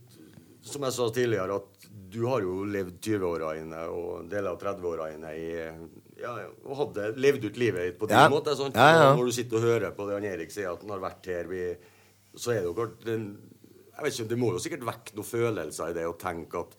Som 0.63 0.85
jeg 0.87 0.93
sa 0.95 1.09
tidligere, 1.11 1.57
at 1.57 1.89
du 2.13 2.21
har 2.29 2.41
jo 2.45 2.63
levd 2.69 3.01
20-åra 3.03 3.57
inne 3.59 3.81
og 3.91 4.29
deler 4.31 4.53
av 4.53 4.61
30-åra 4.61 5.09
inne 5.11 5.33
i 5.35 5.47
ja, 6.21 6.35
og 6.67 6.77
hadde 6.77 7.15
levd 7.17 7.45
ut 7.49 7.57
livet 7.57 7.87
ditt 7.89 7.99
på 7.99 8.07
din 8.09 8.17
Ja. 8.19 8.29
måte. 8.29 8.55
Sånn. 8.59 8.75
Ja, 8.75 8.91
ja. 8.95 9.15
Når 9.17 9.27
du 9.27 9.33
sitter 9.33 9.57
og 9.57 9.63
hører 9.63 9.91
på 9.97 10.07
det 10.09 10.15
han 10.21 10.25
Erik 10.33 10.51
sier, 10.51 10.73
at 10.73 10.81
han 10.83 10.91
har 10.91 11.01
vært 11.01 11.27
her, 11.27 11.45
vi, 11.51 11.77
så 12.37 12.53
er 12.53 12.61
det 12.61 12.69
jo 12.71 12.75
klart 12.75 13.05
den, 13.05 13.39
jeg 13.97 14.05
vet 14.05 14.13
ikke, 14.19 14.29
Det 14.29 14.39
må 14.39 14.53
jo 14.53 14.59
sikkert 14.59 14.85
vekke 14.87 15.15
noen 15.17 15.25
følelser 15.29 15.91
i 15.91 15.93
det 15.93 16.07
å 16.09 16.17
tenke 16.19 16.59
at 16.61 16.75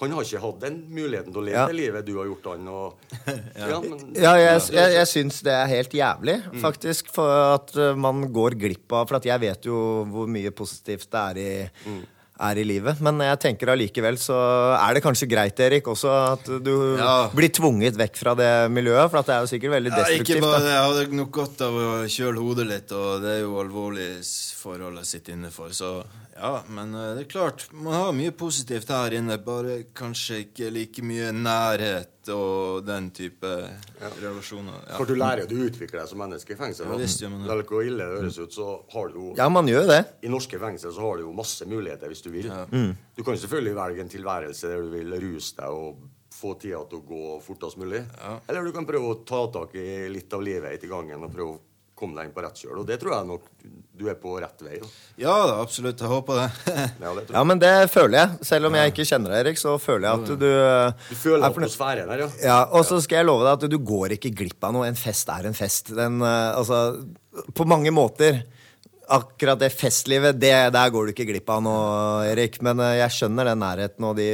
han 0.00 0.12
har 0.14 0.22
ikke 0.22 0.38
hatt 0.40 0.60
den 0.62 0.76
muligheten 0.94 1.32
til 1.34 1.40
å 1.40 1.44
leve 1.44 1.56
Ja. 1.58 1.66
det 1.66 1.74
livet 1.74 2.04
du 2.06 2.12
har 2.18 2.26
gjort 2.28 2.44
han. 2.52 2.68
Og, 2.68 2.94
ja. 3.58 3.80
men, 3.80 4.14
Ja, 4.14 4.34
jeg, 4.38 4.60
jeg, 4.70 4.92
jeg 4.94 5.06
syns 5.10 5.40
det 5.42 5.52
er 5.52 5.66
helt 5.66 5.90
jævlig, 5.90 6.36
Mm. 6.52 6.60
faktisk. 6.62 7.10
For 7.10 7.54
at 7.56 7.74
uh, 7.76 7.96
man 7.96 8.32
går 8.32 8.54
glipp 8.60 8.92
av 8.92 9.08
For 9.08 9.16
at 9.16 9.24
jeg 9.26 9.40
vet 9.40 9.66
jo 9.66 10.04
hvor 10.06 10.28
mye 10.30 10.50
positivt 10.54 11.10
det 11.10 11.18
er 11.18 11.36
i, 11.42 11.70
Mm. 11.86 12.06
Er 12.40 12.58
i 12.60 12.64
livet. 12.64 13.00
Men 13.02 13.18
jeg 13.24 13.38
tenker 13.42 13.72
allikevel 13.72 14.18
så 14.20 14.36
er 14.78 14.94
det 14.94 15.02
kanskje 15.02 15.28
greit, 15.30 15.58
Erik, 15.60 15.84
også 15.90 16.10
at 16.32 16.44
du 16.64 16.96
Ja. 16.98 17.28
blir 17.34 17.48
tvunget 17.50 17.96
vekk 17.98 18.16
fra 18.16 18.34
det 18.34 18.70
miljøet. 18.70 19.10
For 19.10 19.18
at 19.18 19.26
det 19.26 19.34
er 19.34 19.40
jo 19.40 19.50
sikkert 19.52 19.74
veldig 19.76 19.90
Ja, 19.90 20.04
ikke 20.04 20.24
destruktivt. 20.24 20.40
bare. 20.42 20.62
Jeg 20.68 20.84
hadde 20.86 21.16
nok 21.16 21.30
godt 21.32 21.60
av 21.62 21.72
å 21.74 22.04
kjøle 22.06 22.38
hodet 22.38 22.66
litt, 22.68 22.92
og 22.92 23.22
det 23.22 23.30
er 23.36 23.40
jo 23.42 23.58
alvorlig 23.62 24.08
forhold 24.62 24.96
jeg 25.02 25.06
sitter 25.06 25.32
inne 25.34 25.50
for. 25.50 25.68
Så 25.70 26.04
ja, 26.38 26.62
men 26.72 26.94
eh, 26.94 27.14
det 27.16 27.24
er 27.24 27.30
klart, 27.30 27.66
man 27.74 27.94
har 27.94 28.12
mye 28.16 28.32
positivt 28.36 28.90
her 28.94 29.16
inne, 29.18 29.38
bare 29.42 29.80
kanskje 29.96 30.42
ikke 30.46 30.70
like 30.74 31.04
mye 31.06 31.32
nærhet 31.34 32.30
og 32.32 32.84
den 32.86 33.08
type 33.16 33.50
relasjoner. 34.20 34.82
Ja. 34.84 34.98
For 34.98 35.08
du 35.08 35.16
lærer 35.18 35.44
jo, 35.44 35.48
du 35.50 35.64
utvikler 35.68 36.02
deg 36.02 36.10
som 36.10 36.20
menneske 36.22 36.54
i 36.54 36.58
fengsel. 36.58 36.86
Ja, 36.86 36.92
men 36.92 37.02
visst 37.02 37.24
man 37.24 37.40
det. 37.42 37.48
Selv 37.50 37.72
hvor 37.72 37.86
ille 37.86 38.10
det 38.10 38.20
høres 38.22 38.38
ut, 38.38 38.52
så 38.54 38.68
har 38.92 39.08
du 39.12 39.18
jo 39.18 39.32
Ja, 39.38 39.48
man 39.52 39.70
gjør 39.70 39.88
det. 39.90 40.02
I 40.22 40.32
norske 40.32 40.60
fengsel 40.62 40.94
så 40.94 41.06
har 41.06 41.18
du 41.18 41.26
jo 41.26 41.32
masse 41.36 41.66
muligheter 41.68 42.12
hvis 42.12 42.22
du 42.26 42.30
vil. 42.34 42.52
Mm. 42.70 42.92
Du 43.16 43.24
kan 43.24 43.34
jo 43.34 43.42
selvfølgelig 43.46 43.78
velge 43.80 44.04
en 44.04 44.14
tilværelse 44.14 44.70
der 44.72 44.84
du 44.84 44.94
vil 44.94 45.18
ruse 45.24 45.56
deg 45.58 45.80
og 45.82 46.06
få 46.38 46.54
tida 46.60 46.84
til 46.86 47.00
å 47.00 47.06
gå 47.06 47.38
fortest 47.42 47.80
mulig. 47.80 48.04
Eller 48.46 48.66
du 48.66 48.74
kan 48.74 48.86
prøve 48.86 49.10
å 49.10 49.18
ta 49.26 49.40
tak 49.54 49.74
i 49.80 50.06
litt 50.12 50.32
av 50.36 50.44
livet 50.44 50.76
etter 50.76 50.90
gangen 50.90 51.24
og 51.24 51.32
prøve 51.34 51.56
å 51.56 51.62
komme 51.98 52.18
deg 52.18 52.28
inn 52.28 52.34
på 52.34 52.42
rett 52.44 52.60
kjøl. 52.62 52.80
Og 52.82 52.86
det 52.88 52.98
tror 53.02 53.16
jeg 53.16 53.28
nok 53.28 53.46
du 53.98 54.04
er 54.06 54.14
på 54.20 54.36
rett 54.38 54.62
vei. 54.62 54.76
Da. 54.78 54.88
ja 55.18 55.34
da, 55.50 55.56
absolutt. 55.62 55.98
Jeg 55.98 56.10
håper 56.12 56.38
det. 56.38 56.48
Ja, 57.02 57.14
det 57.16 57.24
Ja, 57.34 57.42
men 57.50 57.62
det 57.62 57.72
føler 57.90 58.18
jeg. 58.20 58.46
Selv 58.46 58.68
om 58.70 58.76
jeg 58.78 58.92
ikke 58.92 59.06
kjenner 59.08 59.34
deg, 59.34 59.40
Erik, 59.42 59.58
så 59.60 59.74
føler 59.82 60.06
jeg 60.06 60.20
at 60.20 60.28
du 60.28 60.46
Du 61.08 61.16
føler 61.18 61.42
er 61.42 61.48
atmosfæren 61.50 62.12
her, 62.12 62.22
ja. 62.22 62.28
Ja, 62.44 62.58
og 62.70 62.86
så 62.86 63.00
skal 63.02 63.22
jeg 63.22 63.28
love 63.30 63.46
deg 63.46 63.56
at 63.58 63.72
du 63.74 63.78
går 63.90 64.14
ikke 64.18 64.32
glipp 64.38 64.68
av 64.68 64.76
noe. 64.76 64.86
En 64.86 64.98
fest 64.98 65.30
er 65.34 65.50
en 65.50 65.58
fest. 65.58 65.90
Den, 65.98 66.20
eh, 66.22 66.52
altså, 66.54 66.84
på 67.58 67.66
mange 67.68 67.90
måter. 67.94 68.44
Akkurat 69.08 69.56
det 69.60 69.70
festlivet, 69.72 70.36
det, 70.36 70.52
der 70.74 70.90
går 70.92 71.08
du 71.08 71.12
ikke 71.14 71.24
glipp 71.30 71.48
av 71.54 71.62
noe, 71.64 72.26
Erik. 72.28 72.58
Men 72.64 72.80
eh, 72.84 72.98
jeg 72.98 73.14
skjønner 73.16 73.48
den 73.48 73.62
nærheten 73.62 74.04
og 74.04 74.16
de 74.18 74.26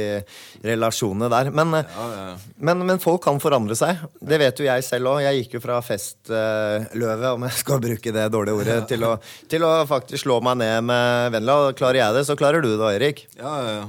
relasjonene 0.65 1.29
der. 1.31 1.51
Men, 1.55 1.71
eh, 1.79 1.95
Ja, 1.95 2.35
men, 2.59 2.83
men 2.89 2.99
folk 3.03 3.23
kan 3.23 3.39
forandre 3.39 3.77
seg. 3.79 4.03
Det 4.19 4.39
vet 4.41 4.59
jo 4.59 4.67
jeg 4.67 4.83
selv 4.83 5.13
òg. 5.13 5.21
Jeg 5.23 5.43
gikk 5.45 5.57
jo 5.57 5.63
fra 5.63 5.79
festløve, 5.85 7.33
om 7.35 7.47
jeg 7.47 7.59
skal 7.61 7.83
bruke 7.83 8.15
det 8.15 8.27
dårlige 8.35 8.59
ordet, 8.59 8.79
til 8.91 9.05
å, 9.07 9.15
til 9.51 9.63
å 9.67 9.73
faktisk 9.89 10.25
slå 10.25 10.41
meg 10.43 10.59
ned 10.63 10.87
med 10.91 11.35
Venla. 11.37 11.59
Klarer 11.77 12.01
jeg 12.03 12.19
det, 12.19 12.25
så 12.27 12.35
klarer 12.39 12.63
du 12.65 12.73
det 12.73 12.81
òg, 12.83 12.95
Erik. 12.99 13.27
ja, 13.39 13.53
ja, 13.63 13.77
ja. 13.81 13.85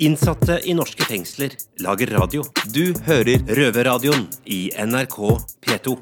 Innsatte 0.00 0.54
i 0.64 0.72
norske 0.72 1.04
fengsler 1.04 1.52
lager 1.84 2.08
radio. 2.16 2.40
Du 2.72 2.94
hører 3.04 3.42
Røverradioen 3.52 4.22
i 4.48 4.70
NRK 4.80 5.18
P2. 5.60 5.92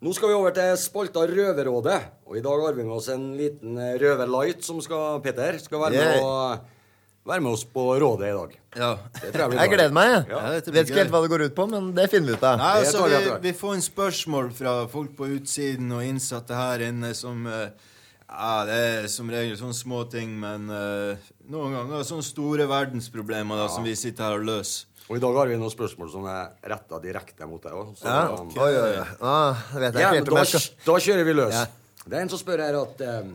Nå 0.00 0.14
skal 0.16 0.32
vi 0.32 0.38
over 0.38 0.56
til 0.56 0.72
spalta 0.80 1.26
Røverrådet. 1.28 2.00
Og 2.24 2.40
i 2.40 2.44
dag 2.48 2.64
har 2.64 2.72
vi 2.72 2.88
med 2.88 2.96
oss 2.96 3.10
en 3.12 3.28
liten 3.36 3.76
eh, 3.76 3.98
røverlight 4.00 4.64
som 4.64 4.80
skal 4.80 5.20
Peter, 5.20 5.60
skal 5.60 5.84
være 5.84 6.00
med, 6.00 6.24
og, 6.24 6.90
være 7.28 7.44
med 7.44 7.52
oss 7.58 7.68
på 7.68 7.88
rådet 8.00 8.32
i 8.32 8.34
dag. 8.40 8.58
ja. 8.80 8.92
Det 9.20 9.28
jeg 9.28 9.60
Jeg 9.60 9.76
gleder 9.76 9.92
meg. 9.92 10.10
jeg. 10.10 10.26
Ja, 10.32 10.44
Vet 10.56 10.86
ikke 10.88 11.02
helt 11.04 11.18
hva 11.18 11.26
det 11.28 11.34
går 11.36 11.50
ut 11.50 11.54
på, 11.60 11.66
men 11.68 11.92
det 11.92 12.08
finner 12.08 12.32
vi 12.32 12.40
ut 12.40 12.52
av. 12.54 12.62
Nei, 12.64 12.76
altså, 12.80 13.08
vi 13.12 13.50
vi, 13.50 13.58
får 13.60 13.74
en 13.76 13.90
spørsmål 13.92 14.54
fra 14.56 14.78
folk 14.88 15.16
på 15.18 15.34
utsiden 15.36 15.92
og 15.92 16.04
innsatte 16.04 16.56
her 16.56 16.88
inne 16.88 17.12
som 17.12 17.44
eh, 17.44 17.92
Ja, 18.34 18.64
det 18.66 18.78
er 18.82 19.06
som 19.12 19.28
regel 19.30 19.54
sånne 19.58 19.76
små 19.78 20.00
ting, 20.10 20.32
men 20.42 20.66
uh, 20.66 21.30
noen 21.50 21.76
ganger 21.76 22.02
sånne 22.06 22.26
store 22.26 22.66
verdensproblemer 22.70 23.60
da, 23.62 23.68
som 23.70 23.86
vi 23.86 23.94
sitter 23.98 24.26
her 24.26 24.40
og 24.40 24.48
løser. 24.48 24.90
Og 25.04 25.18
i 25.18 25.20
dag 25.20 25.36
har 25.36 25.50
vi 25.50 25.56
noen 25.60 25.72
spørsmål 25.72 26.08
som 26.08 26.26
er 26.32 26.70
retta 26.72 26.98
direkte 27.02 27.46
mot 27.46 27.60
deg 27.62 27.76
òg. 27.76 27.90
Ja. 28.00 28.20
Oi, 28.40 28.70
oi, 28.70 28.92
oi. 29.02 29.02
Ah, 29.20 29.66
jeg 29.76 29.90
Ja, 30.00 30.12
da, 30.16 30.38
jeg 30.40 30.48
skal 30.48 30.86
da 30.86 30.96
kjører 31.06 31.28
vi 31.28 31.34
løs. 31.36 31.52
Ja. 31.52 31.66
Det 32.04 32.16
er 32.16 32.24
en 32.24 32.32
som 32.32 32.40
spør 32.40 32.62
her 32.64 32.78
at 32.78 33.02
eh, 33.04 33.28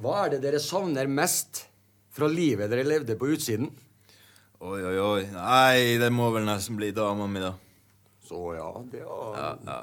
Hva 0.00 0.14
er 0.24 0.32
det 0.34 0.40
dere 0.46 0.60
savner 0.60 1.08
mest 1.08 1.66
fra 2.16 2.28
livet 2.28 2.72
dere 2.72 2.88
levde 2.88 3.18
på 3.20 3.28
utsiden? 3.36 3.68
Oi, 4.64 4.80
oi, 4.80 4.96
oi. 4.96 5.22
Nei, 5.36 6.00
det 6.00 6.08
må 6.12 6.32
vel 6.32 6.48
nesten 6.48 6.80
bli 6.80 6.88
dama 6.96 7.28
mi, 7.28 7.44
da. 7.44 7.52
Så 8.24 8.54
ja, 8.56 8.70
det 8.88 9.04
ja, 9.04 9.52
ja. 9.68 9.80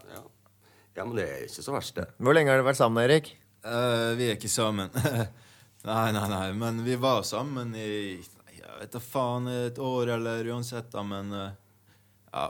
ja, 0.97 1.05
men 1.05 1.17
det 1.17 1.25
er 1.29 1.45
ikke 1.45 1.65
så 1.69 1.77
verst, 1.77 1.99
det. 2.01 2.09
Hvor 2.17 2.33
lenge 2.33 2.49
har 2.49 2.57
dere 2.57 2.71
vært 2.71 2.81
sammen, 2.81 3.05
Erik? 3.05 3.35
Eh, 3.63 4.11
vi 4.17 4.29
er 4.29 4.35
ikke 4.37 4.51
sammen. 4.51 4.89
nei, 5.89 6.07
nei, 6.15 6.27
nei. 6.29 6.47
Men 6.57 6.83
vi 6.85 6.95
var 7.01 7.23
sammen 7.27 7.75
i 7.77 8.19
jeg 8.77 8.83
vet 8.83 8.93
da 8.93 8.99
faen, 9.01 9.47
et 9.49 9.79
år 9.81 10.11
eller 10.17 10.47
uansett, 10.53 10.91
da. 10.93 11.01
Men 11.01 11.31
uh, 11.33 11.47
ja, 12.29 12.43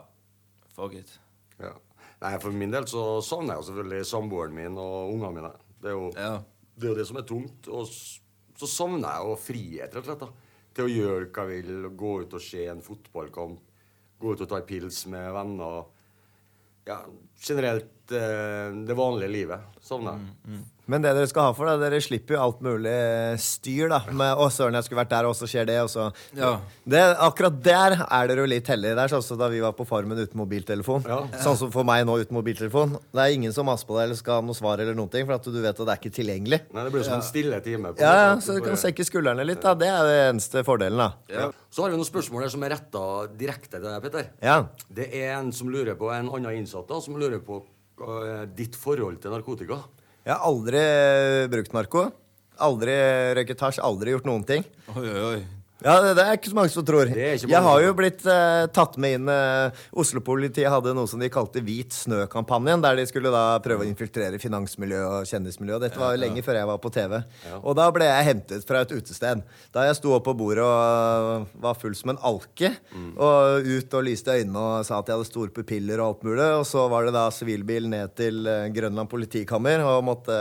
fuck 0.75 0.97
it. 0.99 1.13
Ja. 1.61 1.71
Nei, 2.19 2.33
For 2.41 2.51
min 2.51 2.73
del 2.73 2.87
så 2.89 3.21
savner 3.23 3.53
jeg 3.53 3.61
jo 3.61 3.67
selvfølgelig 3.69 4.09
samboeren 4.09 4.57
min 4.57 4.79
og 4.81 5.13
ungene 5.13 5.31
mine. 5.37 5.51
Det 5.79 5.93
er 5.93 5.95
jo 5.95 6.09
Ja. 6.17 6.33
det, 6.75 6.83
er 6.83 6.91
jo 6.91 6.97
det 6.97 7.07
som 7.07 7.21
er 7.21 7.27
tungt. 7.29 7.69
Og 7.71 7.87
så 7.87 8.67
savner 8.67 9.07
jeg 9.07 9.29
jo 9.29 9.37
frihet, 9.39 9.95
rett 9.95 10.01
og 10.03 10.09
slett. 10.09 10.25
da. 10.25 10.63
Til 10.75 10.87
å 10.89 10.93
gjøre 10.93 11.29
hva 11.31 11.45
jeg 11.47 11.63
vil. 11.69 11.87
Gå 12.03 12.11
ut 12.25 12.35
og 12.37 12.43
se 12.43 12.65
en 12.67 12.83
fotballkamp. 12.83 13.61
Gå 14.19 14.33
ut 14.33 14.43
og 14.43 14.49
ta 14.51 14.59
en 14.59 14.67
pils 14.67 15.05
med 15.13 15.31
venner. 15.37 15.85
Ja, 16.89 16.99
generelt 17.41 18.11
eh, 18.11 18.71
det 18.87 18.97
vanlige 18.97 19.29
livet 19.31 19.59
Sovner. 19.87 20.17
Mm, 20.19 20.31
mm. 20.47 20.63
Men 20.87 21.03
det 21.03 21.11
dere 21.17 21.27
skal 21.27 21.49
ha 21.49 21.53
for 21.55 21.67
det, 21.67 21.77
dere 21.81 21.99
slipper 22.03 22.35
jo 22.37 22.39
alt 22.45 22.61
mulig 22.63 22.91
styr, 23.43 23.89
da. 23.91 23.99
Med 24.07 24.35
'Å, 24.39 24.47
søren, 24.51 24.75
jeg 24.79 24.87
skulle 24.87 25.01
vært 25.01 25.11
der, 25.11 25.27
og 25.27 25.35
så 25.35 25.47
skjer 25.47 25.65
det', 25.67 25.81
og 25.83 25.89
så 25.91 26.13
Ja. 26.35 26.59
det, 26.87 27.01
Akkurat 27.19 27.61
der 27.61 27.91
er 28.07 28.27
dere 28.27 28.43
jo 28.43 28.45
litt 28.47 28.67
heldige. 28.67 28.95
Det 28.95 29.03
er 29.03 29.11
sånn 29.11 29.23
som 29.23 29.37
da 29.37 29.49
vi 29.51 29.59
var 29.59 29.73
på 29.73 29.85
Farmen 29.87 30.17
uten 30.17 30.35
mobiltelefon. 30.39 31.03
Ja. 31.07 31.27
Sånn 31.43 31.57
som 31.57 31.71
for 31.71 31.83
meg 31.83 32.05
nå 32.07 32.15
uten 32.19 32.31
mobiltelefon. 32.35 32.93
Det 33.11 33.19
er 33.19 33.33
ingen 33.35 33.51
som 33.51 33.65
maser 33.65 33.85
på 33.85 33.95
deg 33.99 34.05
eller 34.07 34.15
skal 34.15 34.35
ha 34.35 34.41
noe 34.47 34.55
svar 34.55 34.79
eller 34.79 34.95
noen 34.95 35.11
ting, 35.11 35.25
for 35.25 35.35
at 35.35 35.43
du 35.43 35.59
vet 35.61 35.75
at 35.75 35.85
det 35.85 35.91
er 35.91 35.99
ikke 35.99 36.15
tilgjengelig. 36.15 36.61
Nei, 36.73 36.83
Det 36.83 36.91
blir 36.93 37.03
som 37.03 37.13
en 37.15 37.21
stille 37.21 37.59
time. 37.61 37.91
på 37.93 37.99
Ja, 37.99 38.13
ja. 38.13 38.35
Så 38.39 38.55
du 38.55 38.61
kan 38.61 38.75
senke 38.79 39.03
skuldrene 39.03 39.45
litt, 39.45 39.61
da. 39.61 39.73
Det 39.73 39.87
er 39.87 40.03
det 40.07 40.35
eneste 40.35 40.63
fordelen, 40.63 40.97
da. 40.97 41.13
Ja. 41.27 41.51
Så 41.69 41.83
har 41.83 41.89
vi 41.91 41.97
noen 41.97 42.07
spørsmål 42.07 42.43
her 42.43 42.49
som 42.49 42.63
er 42.63 42.69
retta 42.69 43.27
direkte 43.35 43.71
til 43.71 43.81
deg, 43.81 44.01
Petter. 44.01 44.29
Ja. 44.41 44.63
Det 44.89 45.13
er 45.13 45.39
en 45.39 45.51
som 45.51 45.67
lurer 45.67 45.95
på, 45.95 46.13
en 46.15 46.29
annen 46.29 46.63
innsatt 46.63 46.87
da, 46.87 47.01
som 47.01 47.13
lurer 47.19 47.26
på 47.43 47.61
er 48.31 48.47
ditt 48.55 48.75
forhold 48.77 49.19
til 49.21 49.33
narkotika. 49.33 49.81
Jeg 50.27 50.35
har 50.35 50.43
aldri 50.45 50.81
brukt 51.51 51.75
narko. 51.75 52.07
Aldri 52.57 52.95
røyket 53.37 53.61
hasj, 53.61 53.79
aldri 53.85 54.15
gjort 54.15 54.25
noen 54.25 54.43
ting. 54.47 54.65
Oi, 54.95 55.05
oi, 55.05 55.21
oi. 55.35 55.56
Ja, 55.85 55.99
det, 56.01 56.15
det 56.17 56.23
er 56.25 56.37
ikke 56.39 56.49
så 56.49 56.57
mange 56.57 56.71
som 56.73 56.85
tror. 56.87 57.09
Jeg 57.13 57.61
har 57.67 57.81
jo 57.83 57.91
blitt 57.97 58.23
eh, 58.25 58.63
tatt 58.73 58.95
med 58.97 59.17
inn 59.19 59.27
eh, 59.29 59.81
Oslo-politiet 60.01 60.71
hadde 60.73 60.93
noe 60.97 61.05
som 61.09 61.21
de 61.21 61.29
kalte 61.29 61.61
Hvit 61.61 61.93
snø-kampanjen, 61.93 62.81
der 62.81 62.97
de 62.97 63.05
skulle 63.09 63.29
da 63.33 63.59
prøve 63.63 63.85
å 63.85 63.87
infiltrere 63.87 64.39
finansmiljø 64.41 65.01
og 65.05 65.27
kjendismiljø. 65.29 65.77
Dette 65.83 65.99
var 66.01 66.15
jo 66.15 66.21
lenge 66.23 66.41
før 66.45 66.57
jeg 66.61 66.69
var 66.71 66.79
på 66.81 66.91
TV. 66.95 67.17
Og 67.61 67.75
da 67.77 67.87
ble 67.93 68.07
jeg 68.09 68.27
hentet 68.31 68.65
fra 68.67 68.81
et 68.85 68.93
utested. 68.95 69.43
Da 69.75 69.85
jeg 69.85 69.99
sto 69.99 70.15
opp 70.17 70.25
på 70.27 70.33
bordet 70.39 70.65
og 70.65 71.47
var 71.61 71.77
full 71.81 71.95
som 71.97 72.15
en 72.15 72.21
alke, 72.25 72.73
Mm. 72.97 73.11
og 73.21 73.65
ut 73.67 73.93
og 73.97 74.03
lyste 74.07 74.33
øynene 74.33 74.57
og 74.61 74.85
sa 74.87 74.97
at 75.01 75.09
jeg 75.09 75.17
hadde 75.17 75.27
store 75.27 75.51
pupiller 75.53 75.99
og 76.01 76.07
alt 76.07 76.23
mulig, 76.25 76.45
og 76.57 76.63
så 76.65 76.85
var 76.89 77.05
det 77.05 77.11
da 77.13 77.25
sivilbil 77.33 77.87
ned 77.91 78.13
til 78.17 78.47
eh, 78.49 78.67
Grønland 78.73 79.09
politikammer 79.11 79.83
og 79.85 80.01
måtte, 80.07 80.37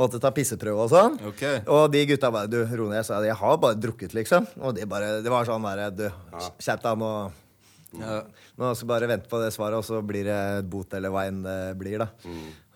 måtte 0.00 0.20
ta 0.22 0.30
pisseprøve 0.34 0.86
og 0.86 0.90
sånn. 0.92 1.18
Okay. 1.32 1.60
Og 1.68 1.90
de 1.92 2.04
gutta 2.12 2.30
bare 2.32 2.48
Du, 2.50 2.58
ro 2.64 2.88
ned. 2.88 3.00
Jeg 3.00 3.08
sa 3.10 3.20
jeg 3.24 3.36
har 3.36 3.58
bare 3.62 3.76
drukket, 3.80 4.14
liksom. 4.16 4.46
Og 4.64 4.69
de 4.76 4.86
bare 4.90 5.20
Det 5.24 5.30
var 5.32 5.44
sånn 5.48 5.64
derre 5.66 5.90
Du, 5.94 6.06
skjerp 6.58 6.82
deg, 6.86 6.98
nå 7.02 7.12
Ja. 8.00 8.20
Nå 8.60 8.74
skal 8.76 8.90
bare 8.90 9.08
vente 9.08 9.30
på 9.30 9.38
det 9.40 9.52
svaret, 9.54 9.78
og 9.80 9.86
så 9.86 10.02
blir 10.04 10.26
det 10.28 10.40
bot 10.68 10.92
eller 10.92 11.12
hva 11.12 11.24
enn 11.30 11.40
det 11.46 11.60
blir, 11.80 12.02
da. 12.02 12.10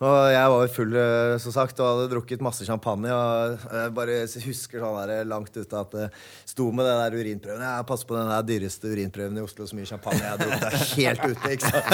Og 0.03 0.17
jeg 0.35 0.51
var 0.51 0.63
jo 0.65 0.71
full, 0.75 0.95
eh, 0.99 1.37
som 1.39 1.53
sagt, 1.55 1.79
og 1.79 1.87
hadde 1.87 2.11
drukket 2.11 2.43
masse 2.43 2.65
champagne. 2.67 3.09
Og 3.15 3.63
jeg 3.71 3.93
bare 3.95 4.17
husker 4.27 4.83
sånn 4.83 4.97
der 5.07 5.29
langt 5.29 5.55
ute 5.55 5.79
at 5.79 5.95
det 5.95 6.09
sto 6.51 6.67
med 6.75 6.89
den 6.89 6.99
der 6.99 7.15
urinprøven. 7.15 7.63
Jeg 7.63 7.87
passer 7.87 8.09
på 8.11 8.17
den 8.19 8.33
der 8.33 8.49
dyreste 8.49 8.91
urinprøven 8.91 9.39
i 9.39 9.45
Oslo, 9.45 9.69
så 9.71 9.79
mye 9.79 9.87
champagne 9.89 10.19
jeg 10.19 10.33
har 10.33 10.41
drukket. 10.43 10.67
Det 10.67 10.81
er 10.81 10.89
helt 10.99 11.23
ute, 11.31 11.53
ikke 11.55 11.71
sant? 11.71 11.87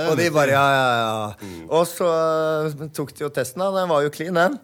og 0.10 0.18
de 0.18 0.26
bare 0.34 0.56
ja, 0.56 0.66
ja, 0.74 0.88
ja. 0.98 1.52
Og 1.78 1.86
så 1.88 2.10
eh, 2.10 2.88
tok 2.98 3.14
de 3.14 3.24
jo 3.24 3.30
testen, 3.38 3.62
da. 3.62 3.70
Den 3.78 3.92
var 3.94 4.02
jo 4.04 4.12
clean, 4.18 4.34
den. 4.40 4.58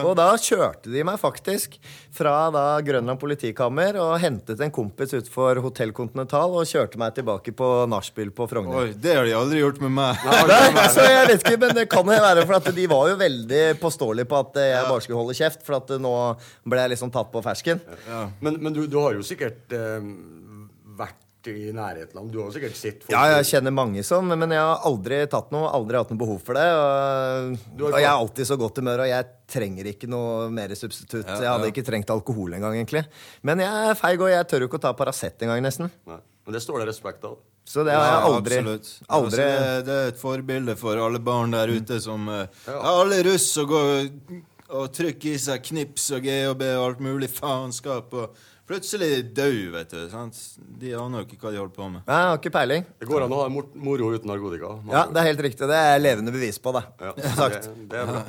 Og 0.00 0.16
da 0.18 0.30
kjørte 0.40 0.88
de 0.90 1.04
meg 1.06 1.20
faktisk 1.20 1.76
fra 2.16 2.48
da 2.54 2.64
Grønland 2.84 3.20
politikammer 3.20 4.00
og 4.00 4.16
hentet 4.22 4.64
en 4.64 4.72
kompis 4.74 5.12
utenfor 5.12 5.60
Hotell 5.62 5.92
Continental 5.94 6.56
og 6.60 6.68
kjørte 6.68 7.00
meg 7.00 7.14
tilbake 7.16 7.54
på 7.56 7.68
nachspiel 7.90 8.32
på 8.36 8.46
Frogner. 8.50 8.82
Oi, 8.82 8.94
det 8.94 9.16
har 9.16 9.28
de 9.28 9.34
aldri 9.38 9.62
gjort 9.62 9.80
med 9.84 9.94
meg. 9.96 10.26
Nei, 10.76 10.84
så 10.92 11.06
jeg 11.06 11.30
vet 11.32 11.44
ikke, 11.44 11.56
men 11.64 11.74
det 11.80 11.86
kan 11.92 12.12
jo 12.12 12.20
være 12.26 12.44
for 12.46 12.58
at 12.60 12.70
de 12.76 12.90
var 12.90 13.08
jo 13.12 13.16
veldig 13.20 13.62
påståelige 13.82 14.30
på 14.30 14.42
at 14.44 14.60
jeg 14.64 14.84
bare 14.90 15.06
skulle 15.06 15.22
holde 15.22 15.38
kjeft, 15.40 15.64
for 15.66 15.80
at 15.80 15.96
nå 16.02 16.14
ble 16.68 16.84
jeg 16.84 16.94
liksom 16.94 17.14
tatt 17.14 17.32
på 17.32 17.42
fersken. 17.44 17.82
Men, 18.44 18.60
men 18.60 18.76
du, 18.76 18.84
du 18.90 19.00
har 19.00 19.16
jo 19.16 19.26
sikkert 19.26 19.74
eh, 19.76 19.98
vært 21.00 21.18
i 21.48 21.70
nærheten 21.72 22.18
av 22.20 22.26
Du 22.28 22.40
har 22.42 22.50
sikkert 22.52 22.76
sett 22.76 23.04
folk 23.04 23.14
Ja, 23.14 23.38
jeg 23.38 23.46
kjenner 23.48 23.72
mange 23.72 24.02
som, 24.04 24.26
men 24.28 24.52
jeg 24.52 24.60
har 24.60 24.82
aldri 24.88 25.22
tatt 25.30 25.52
noe, 25.54 25.70
aldri 25.72 25.96
hatt 25.96 26.10
noe 26.12 26.20
behov 26.20 26.42
for 26.44 26.58
det. 26.58 26.66
Og, 26.76 27.54
og 27.88 27.96
jeg 27.96 28.04
er 28.04 28.12
alltid 28.12 28.50
så 28.50 28.58
godt 28.60 28.80
humør, 28.82 29.04
og 29.06 29.08
jeg 29.08 29.28
trenger 29.50 29.88
ikke 29.92 30.10
noe 30.10 30.50
mer 30.52 30.74
substitutt. 30.76 31.24
Jeg 31.30 31.48
hadde 31.48 31.70
ikke 31.72 31.86
trengt 31.86 32.12
alkohol 32.12 32.58
engang, 32.58 32.76
egentlig. 32.76 33.04
Men 33.46 33.62
jeg 33.64 33.92
er 33.92 33.96
feig, 33.98 34.20
og 34.20 34.32
jeg 34.32 34.48
tør 34.50 34.66
jo 34.66 34.70
ikke 34.70 34.82
å 34.82 34.84
ta 34.84 34.92
Paracet 34.98 35.46
engang, 35.46 35.62
nesten. 35.64 35.88
Nei. 36.10 36.20
Men 36.50 36.56
det 36.56 36.64
står 36.64 36.80
det 36.82 36.86
respekt 36.88 37.24
av. 37.24 37.36
Så 37.62 37.84
det 37.86 37.92
har 37.94 38.08
jeg 38.08 38.22
aldri, 38.26 38.56
ja, 38.56 38.62
aldri 39.06 39.42
Altså, 39.46 39.82
det, 39.86 39.96
er 39.96 40.08
et 40.10 40.16
forbilde 40.18 40.74
for 40.80 40.98
alle 40.98 41.20
barn 41.22 41.52
der 41.54 41.70
ute 41.70 42.00
som 42.02 42.24
eh, 42.26 42.56
ja. 42.66 42.78
Alle 42.90 43.20
russ 43.22 43.46
og 43.62 43.68
går 43.70 43.92
og 44.80 44.88
trykker 44.96 45.36
i 45.36 45.38
seg 45.38 45.62
knips 45.68 46.08
og 46.16 46.26
GHB 46.26 46.64
og 46.72 46.86
alt 46.88 47.04
mulig 47.06 47.28
faenskap. 47.30 48.16
Og 48.18 48.34
plutselig 48.66 49.12
død, 49.36 49.60
vet 49.76 49.94
du. 49.94 50.00
Sant? 50.10 50.40
De 50.82 50.90
aner 50.98 51.22
jo 51.22 51.28
ikke 51.28 51.38
hva 51.44 51.54
de 51.54 51.62
holder 51.62 51.76
på 51.78 51.88
med. 51.92 52.02
Jeg 52.10 52.26
har 52.32 52.42
ikke 52.42 52.54
peiling. 52.58 52.90
Det 52.98 53.10
går 53.12 53.28
an 53.28 53.36
å 53.38 53.40
ha 53.44 53.46
moro 53.54 54.10
uten 54.10 54.34
narkotika. 54.34 54.72
Ja, 54.90 55.04
det 55.06 55.22
er 55.22 55.30
helt 55.30 55.44
riktig. 55.46 55.70
Det 55.70 55.80
er 55.92 56.02
levende 56.02 56.34
bevis 56.34 56.58
på 56.58 56.74
det. 56.74 56.82
Ja. 56.98 57.14
Det, 57.54 57.62
det 57.94 58.02
er 58.02 58.10
bra. 58.10 58.26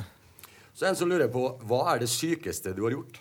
Så 0.78 0.86
en 0.92 1.02
som 1.02 1.10
lurer 1.10 1.26
på 1.34 1.48
hva 1.66 1.82
er 1.96 2.06
det 2.06 2.12
sykeste 2.14 2.70
du 2.78 2.84
har 2.86 2.94
gjort? 2.94 3.18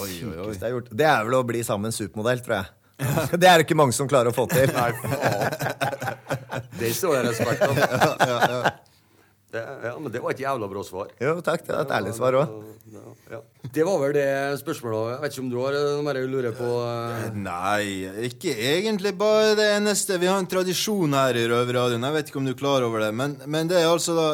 Oi, 0.00 0.10
oi, 0.24 0.56
er 0.56 0.72
gjort. 0.74 0.88
det 0.92 1.06
er 1.08 1.22
vel 1.28 1.36
å 1.38 1.44
bli 1.48 1.60
sammen 1.64 1.86
med 1.86 1.94
en 1.94 2.00
supermodell, 2.00 2.40
tror 2.44 2.62
jeg. 2.62 2.72
Det 3.40 3.44
er 3.44 3.60
det 3.60 3.66
ikke 3.66 3.76
mange 3.78 3.92
som 3.96 4.08
klarer 4.08 4.32
å 4.32 4.36
få 4.36 4.46
til. 4.50 4.70
Nei, 4.72 4.90
faen. 5.02 6.66
Det 6.80 6.92
står 6.96 7.16
det 7.20 7.30
respekt 7.30 7.62
av. 7.66 8.68
Det, 9.52 9.60
ja, 9.86 9.92
men 10.00 10.10
det 10.12 10.20
var 10.20 10.32
et 10.34 10.40
jævla 10.42 10.66
bra 10.68 10.82
svar. 10.84 11.12
Jo, 11.22 11.36
takk. 11.44 11.62
Det 11.68 11.72
er 11.76 11.84
et 11.84 11.92
ærlig 11.96 12.14
svar 12.16 12.36
òg. 12.40 12.56
Ja. 13.30 13.38
Det 13.76 13.84
var 13.86 14.00
vel 14.02 14.12
det 14.16 14.26
spørsmålet. 14.60 15.12
Jeg 15.12 15.22
vet 15.22 15.34
ikke 15.36 15.44
om 15.44 15.50
du 15.52 15.56
har 15.60 15.76
noe 15.76 16.02
mer 16.06 16.18
du 16.22 16.32
lurer 16.32 16.54
på? 16.56 16.68
eh? 16.86 17.28
Nei, 17.36 17.86
ikke 18.28 18.52
egentlig 18.72 19.12
bare 19.20 19.54
det 19.58 19.68
eneste. 19.76 20.18
Vi 20.22 20.28
har 20.30 20.40
en 20.42 20.48
tradisjon 20.50 21.16
her 21.16 21.38
i 21.40 21.46
Røverradioen. 21.50 22.04
Jeg 22.08 22.16
vet 22.18 22.30
ikke 22.32 22.40
om 22.42 22.48
du 22.48 22.52
er 22.54 22.58
klar 22.60 22.86
over 22.86 23.04
det, 23.06 23.12
men, 23.16 23.36
men 23.46 23.70
det 23.70 23.78
er 23.80 23.88
altså 23.90 24.16
da 24.18 24.28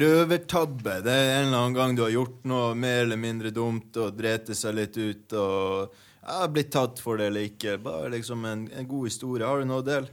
røvertabbe. 0.00 1.00
Det 1.04 1.14
er 1.14 1.32
en 1.40 1.48
eller 1.48 1.58
annen 1.64 1.78
gang 1.78 1.96
du 1.98 2.04
har 2.06 2.14
gjort 2.14 2.44
noe 2.50 2.74
mer 2.78 3.04
eller 3.04 3.20
mindre 3.20 3.52
dumt 3.54 3.96
og 4.02 4.14
drete 4.18 4.54
seg 4.58 4.76
litt 4.78 4.96
ut 5.00 5.36
og 5.40 5.98
ja, 6.30 6.46
blitt 6.50 6.70
tatt 6.74 7.02
for 7.02 7.20
det 7.20 7.28
eller 7.30 7.48
ikke. 7.50 7.76
Bare 7.82 8.08
liksom 8.14 8.46
en, 8.48 8.64
en 8.76 8.88
god 8.88 9.10
historie. 9.10 9.46
Har 9.46 9.62
du 9.62 9.68
noe 9.68 9.82
å 9.82 9.86
dele? 9.86 10.10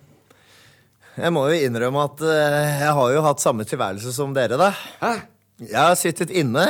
Jeg 1.17 1.33
må 1.33 1.47
jo 1.49 1.61
innrømme 1.65 2.03
at 2.05 2.21
eh, 2.29 2.81
jeg 2.83 2.91
har 2.99 3.13
jo 3.15 3.23
hatt 3.25 3.41
samme 3.41 3.65
tilværelse 3.65 4.11
som 4.13 4.35
dere, 4.35 4.59
da. 4.59 4.69
Hæ? 5.01 5.15
Jeg 5.63 5.79
har 5.79 5.97
sittet 5.97 6.29
inne. 6.29 6.67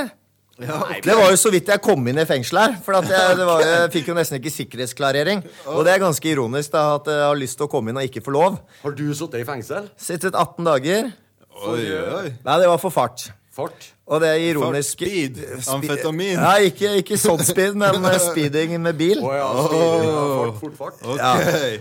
Det 0.58 1.14
var 1.14 1.28
jo 1.30 1.38
så 1.38 1.52
vidt 1.54 1.68
jeg 1.70 1.82
kom 1.84 2.08
inn 2.10 2.18
i 2.18 2.26
fengsel 2.26 2.58
her. 2.62 2.78
For 2.86 2.98
at 2.98 3.10
jeg, 3.12 3.36
det 3.38 3.46
var, 3.46 3.62
jeg 3.62 3.92
fikk 3.94 4.08
jo 4.10 4.16
nesten 4.18 4.40
ikke 4.40 4.54
sikkerhetsklarering. 4.56 5.44
Og 5.76 5.84
det 5.86 5.94
er 5.94 6.02
ganske 6.02 6.32
ironisk 6.32 6.74
da, 6.74 6.86
at 6.96 7.12
jeg 7.12 7.28
har 7.28 7.38
lyst 7.38 7.60
til 7.60 7.68
å 7.68 7.72
komme 7.72 7.92
inn 7.92 8.00
og 8.00 8.08
ikke 8.08 8.24
få 8.26 8.34
lov. 8.34 8.58
Har 8.82 8.96
du 8.98 9.06
sittet 9.12 9.44
i 9.44 9.48
fengsel? 9.48 9.92
Sittet 10.02 10.32
18 10.34 10.66
dager. 10.66 11.12
Oi, 11.58 11.84
oi. 11.92 12.26
Nei, 12.46 12.58
det 12.64 12.72
var 12.72 12.82
for 12.82 12.94
fart. 12.94 13.28
Fart? 13.54 13.92
Og 14.08 14.22
det 14.24 14.30
er 14.32 14.44
ironisk 14.54 15.02
Speed. 15.02 15.40
Amfetamin. 15.68 16.38
Ja, 16.40 16.54
ikke, 16.64 16.94
ikke 17.02 17.18
sånn 17.20 17.42
speed, 17.44 17.76
men 17.76 18.06
eh, 18.08 18.16
speeding 18.24 18.78
med 18.80 18.96
bil. 19.00 19.20
Å 19.20 19.34
ja, 19.36 19.48
speeding, 19.66 20.06
ja, 20.08 20.22
fart, 20.32 20.62
fort 20.62 20.78
fart. 20.80 21.02
Ja. 21.20 21.32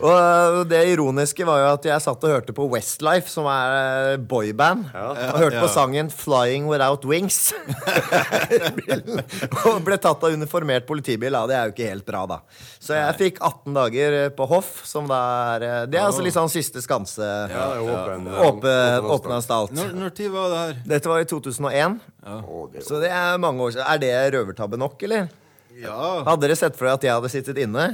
Og 0.01 0.11
uh, 0.11 0.59
det 0.67 0.81
ironiske 0.91 1.47
var 1.47 1.63
jo 1.63 1.69
at 1.77 1.87
jeg 1.87 2.03
satt 2.03 2.27
og 2.27 2.35
hørte 2.35 2.55
på 2.57 2.67
Westlife, 2.73 3.31
som 3.31 3.47
er 3.51 4.19
boyband, 4.19 4.57
boyband, 4.57 4.89
og 4.97 5.39
hørte 5.39 5.63
på 5.63 5.71
sangen 5.71 6.11
'Flying 6.11 6.67
Without 6.71 7.07
Wings'. 7.07 7.53
og 9.67 9.81
ble 9.87 9.99
tatt 10.03 10.27
av 10.27 10.35
uniformert 10.35 10.87
politibil. 10.89 11.31
Ja, 11.33 11.45
det 11.47 11.57
er 11.57 11.71
jo 11.71 11.77
ikke 11.77 11.91
helt 11.93 12.07
bra, 12.11 12.25
da. 12.27 12.41
Så 12.83 12.99
jeg 12.99 13.17
fikk 13.21 13.41
18 13.41 13.77
dager 13.77 14.19
eh, 14.25 14.29
på 14.35 14.49
hoff, 14.51 14.83
som 14.87 15.07
da 15.11 15.21
er 15.55 15.87
Det 15.91 15.99
er 15.99 16.09
altså 16.09 16.27
litt 16.27 16.35
sånn 16.37 16.51
siste 16.51 16.83
skanse. 16.83 17.23
Ja, 17.55 17.71
åpen, 17.79 18.27
Åpen, 18.27 19.11
åpen 19.15 19.39
anstalt. 19.39 19.75
Når, 19.77 19.95
når 19.95 20.15
tid 20.17 20.35
var 20.35 20.51
det 20.51 20.63
her? 20.65 20.77
Dette 20.97 21.11
var 21.11 21.23
i 21.23 21.29
2001, 21.31 21.99
Det 22.73 22.83
så 22.83 22.99
det 23.03 23.11
er 23.15 23.39
mange 23.39 23.63
år 23.63 23.77
siden. 23.77 23.87
Er 23.87 24.03
det 24.03 24.35
røvertabbe 24.35 24.79
nok, 24.81 24.99
eller? 25.07 25.29
Ja. 25.79 26.25
Hadde 26.27 26.43
dere 26.47 26.57
sett 26.59 26.77
for 26.79 26.89
dere 26.89 26.97
at 26.97 27.05
jeg 27.07 27.15
hadde 27.15 27.31
sittet 27.31 27.61
inne? 27.63 27.87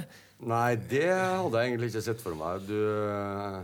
Nei, 0.43 0.75
det 0.91 1.07
hadde 1.13 1.61
jeg 1.61 1.73
egentlig 1.73 1.91
ikke 1.93 2.05
sett 2.09 2.23
for 2.23 2.35
meg. 2.39 2.65
Du 2.67 2.79
eh, 2.79 3.59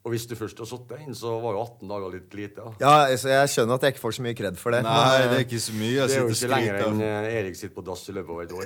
Og 0.00 0.14
hvis 0.14 0.22
du 0.24 0.32
først 0.32 0.56
har 0.56 0.84
deg 0.88 1.00
inn, 1.04 1.12
så 1.16 1.34
var 1.42 1.52
jo 1.58 1.60
18 1.60 1.90
dager 1.90 2.12
litt 2.14 2.36
lite. 2.38 2.68
Ja. 2.80 2.92
Ja, 3.10 3.16
så 3.20 3.28
Jeg 3.28 3.50
skjønner 3.52 3.76
at 3.76 3.82
jeg 3.84 3.92
ikke 3.92 4.02
får 4.06 4.14
så 4.16 4.22
mye 4.24 4.36
kred 4.38 4.56
for 4.56 4.72
det. 4.72 4.80
Nei, 4.86 4.94
men, 4.96 5.26
det 5.28 5.34
eh, 5.34 5.42
er 5.42 5.44
ikke 5.44 5.60
så 5.60 5.74
mye. 5.76 5.90
Jeg 5.90 6.08
Det 6.08 6.16
er 6.16 6.22
jo 6.22 6.36
ikke 6.36 6.50
lenger 6.54 6.78
enn 6.86 7.02
eh, 7.04 7.28
Erik 7.40 7.58
sitter 7.58 7.74
på 7.76 7.84
dass 7.84 8.04
i 8.08 8.14
løpet 8.16 8.32
av 8.32 8.40
et 8.40 8.54
år. 8.56 8.64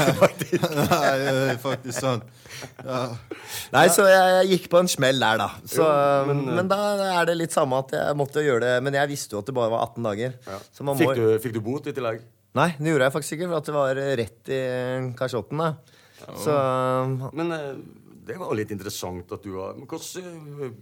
Nei, 0.90 1.12
det 1.22 1.36
er 1.36 1.60
faktisk 1.62 2.00
sant. 2.00 2.26
Ja. 2.82 3.00
Nei, 3.76 3.84
så 3.94 4.08
jeg, 4.10 4.32
jeg 4.34 4.50
gikk 4.56 4.68
på 4.74 4.82
en 4.82 4.90
smell 4.90 5.22
der, 5.22 5.38
da. 5.44 5.48
Så, 5.62 5.84
Jo, 5.84 5.90
men, 6.32 6.42
men, 6.50 6.64
eh, 6.64 6.70
da 6.74 7.12
er 7.12 7.30
det 7.30 7.38
litt 7.44 7.54
samme 7.54 7.78
at 7.86 7.94
jeg 7.94 8.18
måtte 8.18 8.42
gjøre 8.42 8.64
det. 8.66 8.76
Men 8.88 8.98
jeg 8.98 9.12
visste 9.14 9.38
jo 9.38 9.44
at 9.44 9.52
det 9.52 9.54
bare 9.60 9.70
var 9.70 9.86
18 9.86 10.10
dager. 10.10 10.34
Så 10.74 10.82
man 10.82 10.98
må... 10.98 11.04
Fikk, 11.04 11.20
du, 11.22 11.28
fikk 11.46 11.54
du 11.60 11.62
bot 11.62 11.86
i 11.86 11.94
tillegg? 11.94 12.26
Nei, 12.58 12.72
det 12.80 12.90
gjorde 12.90 13.06
jeg 13.06 13.14
faktisk 13.20 13.38
ikke, 13.38 13.52
for 13.52 13.60
at 13.60 13.70
det 13.70 13.76
var 13.78 14.02
rett 14.24 14.50
i 14.50 14.64
kasjotten. 15.14 15.62
da. 15.62 15.96
Så 16.42 16.52
Men 17.36 17.52
eh, 17.52 17.70
det 18.26 18.38
var 18.40 18.54
litt 18.58 18.72
interessant 18.74 19.32
at 19.32 19.44
du 19.44 19.52
var 19.54 19.76
Men 19.78 19.88
hvordan 19.90 20.74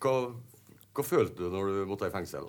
hva, 0.00 0.14
hva 0.90 1.04
følte 1.06 1.44
du 1.44 1.52
når 1.52 1.68
du 1.70 1.80
måtte 1.86 2.08
i 2.08 2.12
fengsel? 2.12 2.46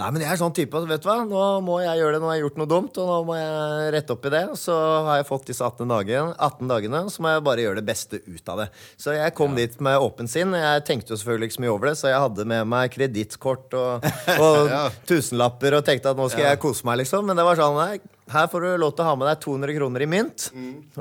Nei, 0.00 0.08
men 0.08 0.24
jeg 0.24 0.32
er 0.32 0.38
sånn 0.40 0.54
type 0.56 0.80
vet 0.88 1.02
du 1.04 1.06
hva, 1.06 1.18
nå 1.28 1.42
må 1.66 1.76
jeg 1.84 2.00
gjøre 2.00 2.16
det 2.16 2.22
når 2.22 2.32
jeg 2.32 2.40
har 2.40 2.44
gjort 2.46 2.58
noe 2.62 2.70
dumt, 2.70 2.98
og 2.98 3.10
nå 3.10 3.18
må 3.28 3.36
jeg 3.38 3.92
rette 3.94 4.16
opp 4.16 4.24
i 4.26 4.32
det. 4.34 4.42
Og 4.50 4.58
så 4.58 4.78
har 5.06 5.20
jeg 5.20 5.28
fått 5.28 5.46
disse 5.52 5.68
18 5.68 5.92
dagene, 5.92 6.32
18 6.34 6.72
dagene 6.72 7.02
så 7.12 7.24
må 7.24 7.34
jeg 7.34 7.44
bare 7.46 7.66
gjøre 7.66 7.78
det 7.78 7.86
beste 7.92 8.22
ut 8.24 8.50
av 8.54 8.64
det. 8.64 8.68
Så 9.04 9.14
jeg 9.14 9.36
kom 9.38 9.54
dit 9.58 9.78
med 9.84 10.08
åpen 10.08 10.30
sinn. 10.30 10.56
Jeg 10.58 10.86
tenkte 10.88 11.14
jo 11.14 11.20
selvfølgelig 11.20 11.50
ikke 11.50 11.58
så 11.58 11.66
mye 11.66 11.74
over 11.76 11.90
det, 11.90 11.94
så 12.00 12.10
jeg 12.10 12.24
hadde 12.26 12.48
med 12.54 12.72
meg 12.74 12.96
kredittkort 12.96 13.78
og, 13.78 14.10
og 14.48 14.74
tusenlapper 15.10 15.78
og 15.78 15.86
tenkte 15.86 16.16
at 16.16 16.18
nå 16.18 16.28
skal 16.32 16.48
jeg 16.48 16.62
kose 16.64 16.88
meg, 16.88 17.02
liksom. 17.04 17.28
Men 17.30 17.38
det 17.38 17.46
var 17.46 17.60
sånn 17.60 17.78
nei, 17.78 18.00
her 18.32 18.46
får 18.48 18.64
du 18.64 18.68
lov 18.80 18.94
til 18.96 19.04
å 19.04 19.08
ha 19.10 19.14
med 19.20 19.28
deg 19.28 19.40
200 19.44 19.74
kroner 19.76 20.04
i 20.04 20.08
mynt. 20.08 20.46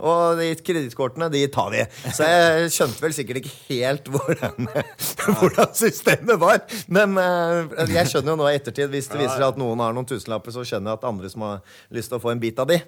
Og 0.02 0.40
de 0.40 0.50
kredittkortene, 0.60 1.30
de 1.32 1.44
tar 1.54 1.70
vi. 1.72 1.84
Så 2.12 2.28
jeg 2.28 2.72
skjønte 2.76 3.04
vel 3.06 3.16
sikkert 3.16 3.40
ikke 3.40 3.54
helt 3.70 4.10
hvordan, 4.12 4.68
hvordan 5.40 5.72
systemet 5.78 6.42
var. 6.42 6.60
Men 6.92 7.16
eh, 7.22 7.88
jeg 7.96 8.12
skjønner 8.12 8.34
jo 8.34 8.38
nå 8.42 8.50
i 8.50 8.58
ettertid, 8.58 8.92
hvis 8.92 9.08
det 9.12 9.22
viser 9.22 9.38
seg 9.38 9.48
at 9.54 9.62
noen 9.62 9.80
har 9.84 9.96
noen 9.96 10.10
tusenlapper, 10.10 10.56
så 10.56 10.66
skjønner 10.68 10.92
jeg 10.92 11.00
at 11.00 11.08
andre 11.10 11.32
som 11.32 11.46
har 11.48 11.78
lyst 11.96 12.12
til 12.12 12.20
å 12.20 12.24
få 12.26 12.34
en 12.34 12.44
bit 12.44 12.60
av 12.60 12.68
de. 12.70 12.80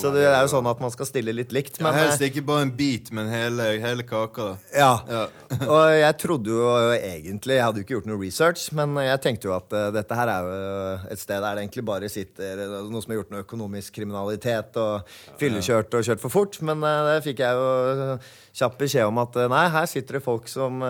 Så 0.00 0.14
det 0.14 0.24
er 0.24 0.40
jo 0.40 0.52
sånn 0.54 0.70
at 0.72 0.80
man 0.82 0.94
skal 0.94 1.10
stille 1.10 1.36
litt 1.36 1.52
likt. 1.52 1.80
Ja, 1.82 1.92
helst 1.96 2.22
eh, 2.24 2.30
ikke 2.32 2.46
bare 2.48 2.64
en 2.68 2.74
bit, 2.78 3.12
men 3.12 3.28
hele, 3.32 3.74
hele 3.84 4.06
kaka. 4.08 4.54
ja. 4.76 4.92
Ja. 5.12 5.26
Og 5.72 5.92
jeg 5.92 6.14
trodde 6.20 6.52
jo 6.52 6.68
egentlig 6.94 7.56
Jeg 7.58 7.64
hadde 7.64 7.80
jo 7.80 7.84
ikke 7.84 7.94
gjort 7.96 8.06
noe 8.08 8.20
research, 8.22 8.62
men 8.76 8.94
jeg 9.04 9.20
tenkte 9.24 9.48
jo 9.50 9.52
at 9.56 9.74
eh, 9.76 9.90
dette 9.94 10.16
her 10.16 10.30
er 10.32 10.46
jo 10.48 11.12
et 11.12 11.20
sted 11.20 11.42
der 11.42 11.58
det 11.58 11.64
egentlig 11.66 11.84
bare 11.86 12.08
sitter 12.12 12.62
noe 12.88 13.02
som 13.02 13.12
har 13.12 13.18
gjort 13.20 13.32
noe 13.34 13.44
økonomisk 13.44 13.81
kriminalitet 13.90 14.78
og 14.80 15.08
fyllekjørt 15.40 15.98
og 15.98 16.06
kjørt 16.06 16.22
for 16.22 16.32
fort. 16.32 16.60
Men 16.62 16.84
eh, 16.86 17.02
det 17.08 17.18
fikk 17.26 17.42
jeg 17.42 17.58
jo 17.58 18.16
kjapp 18.60 18.78
beskjed 18.80 19.10
om 19.10 19.20
at 19.24 19.36
eh, 19.40 19.50
nei, 19.52 19.66
her 19.74 19.90
sitter 19.90 20.20
det 20.20 20.24
folk 20.24 20.48
som 20.50 20.82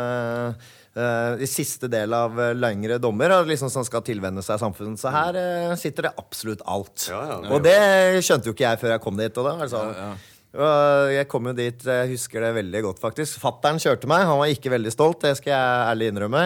Uh, 0.93 1.01
eh, 1.01 1.43
i 1.45 1.47
siste 1.49 1.89
del 1.89 2.13
av 2.13 2.37
uh, 2.37 2.51
lengre 2.53 2.99
dommer 3.01 3.33
og 3.39 3.49
liksom 3.49 3.71
som 3.73 3.85
skal 3.87 4.03
tilvenne 4.05 4.43
seg 4.45 4.61
samfunnet. 4.61 5.01
Så 5.01 5.13
her 5.15 5.39
uh, 5.39 5.73
sitter 5.81 6.09
det 6.09 6.13
absolutt 6.21 6.65
alt. 6.69 7.07
Ja, 7.09 7.23
ja, 7.31 7.39
og 7.49 7.65
det 7.65 7.79
skjønte 8.25 8.51
jo 8.51 8.57
ikke 8.57 8.67
jeg 8.67 8.81
før 8.83 8.95
jeg 8.95 9.05
kom 9.05 9.17
dit. 9.21 9.33
Og 9.33 9.49
da 9.49 9.55
var 9.57 9.71
det 9.71 9.73
sånn 9.73 9.95
og 9.95 10.32
jeg 10.53 11.25
kom 11.33 11.47
jo 11.49 11.55
dit, 11.57 11.85
jeg 11.89 12.09
husker 12.11 12.45
det 12.45 12.51
veldig 12.59 12.81
godt 12.85 12.99
faktisk. 13.01 13.39
Fattern 13.41 13.79
kjørte 13.81 14.09
meg, 14.11 14.27
han 14.29 14.37
var 14.37 14.51
ikke 14.53 14.73
veldig 14.75 14.93
stolt, 14.93 15.23
det 15.25 15.39
skal 15.39 15.55
jeg 15.55 15.87
ærlig 15.89 16.11
innrømme. 16.13 16.43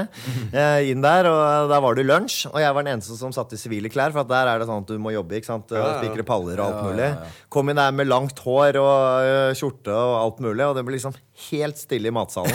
Jeg 0.54 0.88
inn 0.92 1.02
der, 1.02 1.26
og 1.26 1.72
Der 1.72 1.82
var 1.82 1.98
det 1.98 2.06
lunsj, 2.06 2.46
og 2.52 2.60
jeg 2.62 2.76
var 2.76 2.86
den 2.86 2.92
eneste 2.94 3.18
som 3.18 3.34
satt 3.34 3.56
i 3.56 3.58
sivile 3.58 3.90
klær. 3.90 4.14
For 4.14 4.22
at 4.22 4.30
der 4.30 4.52
er 4.52 4.62
det 4.62 4.68
sånn 4.70 4.84
at 4.86 4.92
du 4.92 5.00
må 5.02 5.10
jobbe, 5.10 5.40
ikke 5.40 5.50
sant. 5.50 5.74
ja. 5.74 5.96
Spikre 5.98 6.26
paller 6.26 6.62
og 6.62 6.66
alt 6.68 6.86
mulig. 6.86 7.10
Kom 7.50 7.72
inn 7.72 7.80
der 7.82 7.94
med 7.98 8.06
langt 8.10 8.38
hår 8.46 8.78
og 8.78 8.94
ø, 9.26 9.36
skjorte 9.58 9.90
og 9.94 10.16
alt 10.20 10.42
mulig, 10.44 10.62
og 10.68 10.78
det 10.78 10.86
ble 10.86 10.98
liksom 11.00 11.16
helt 11.50 11.76
stille 11.80 12.08
i 12.08 12.14
matsalen. 12.14 12.54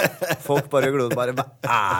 Folk 0.46 0.70
bare 0.72 0.88
glodde 0.94 1.18
bare 1.18 1.34
Hva 1.36 1.44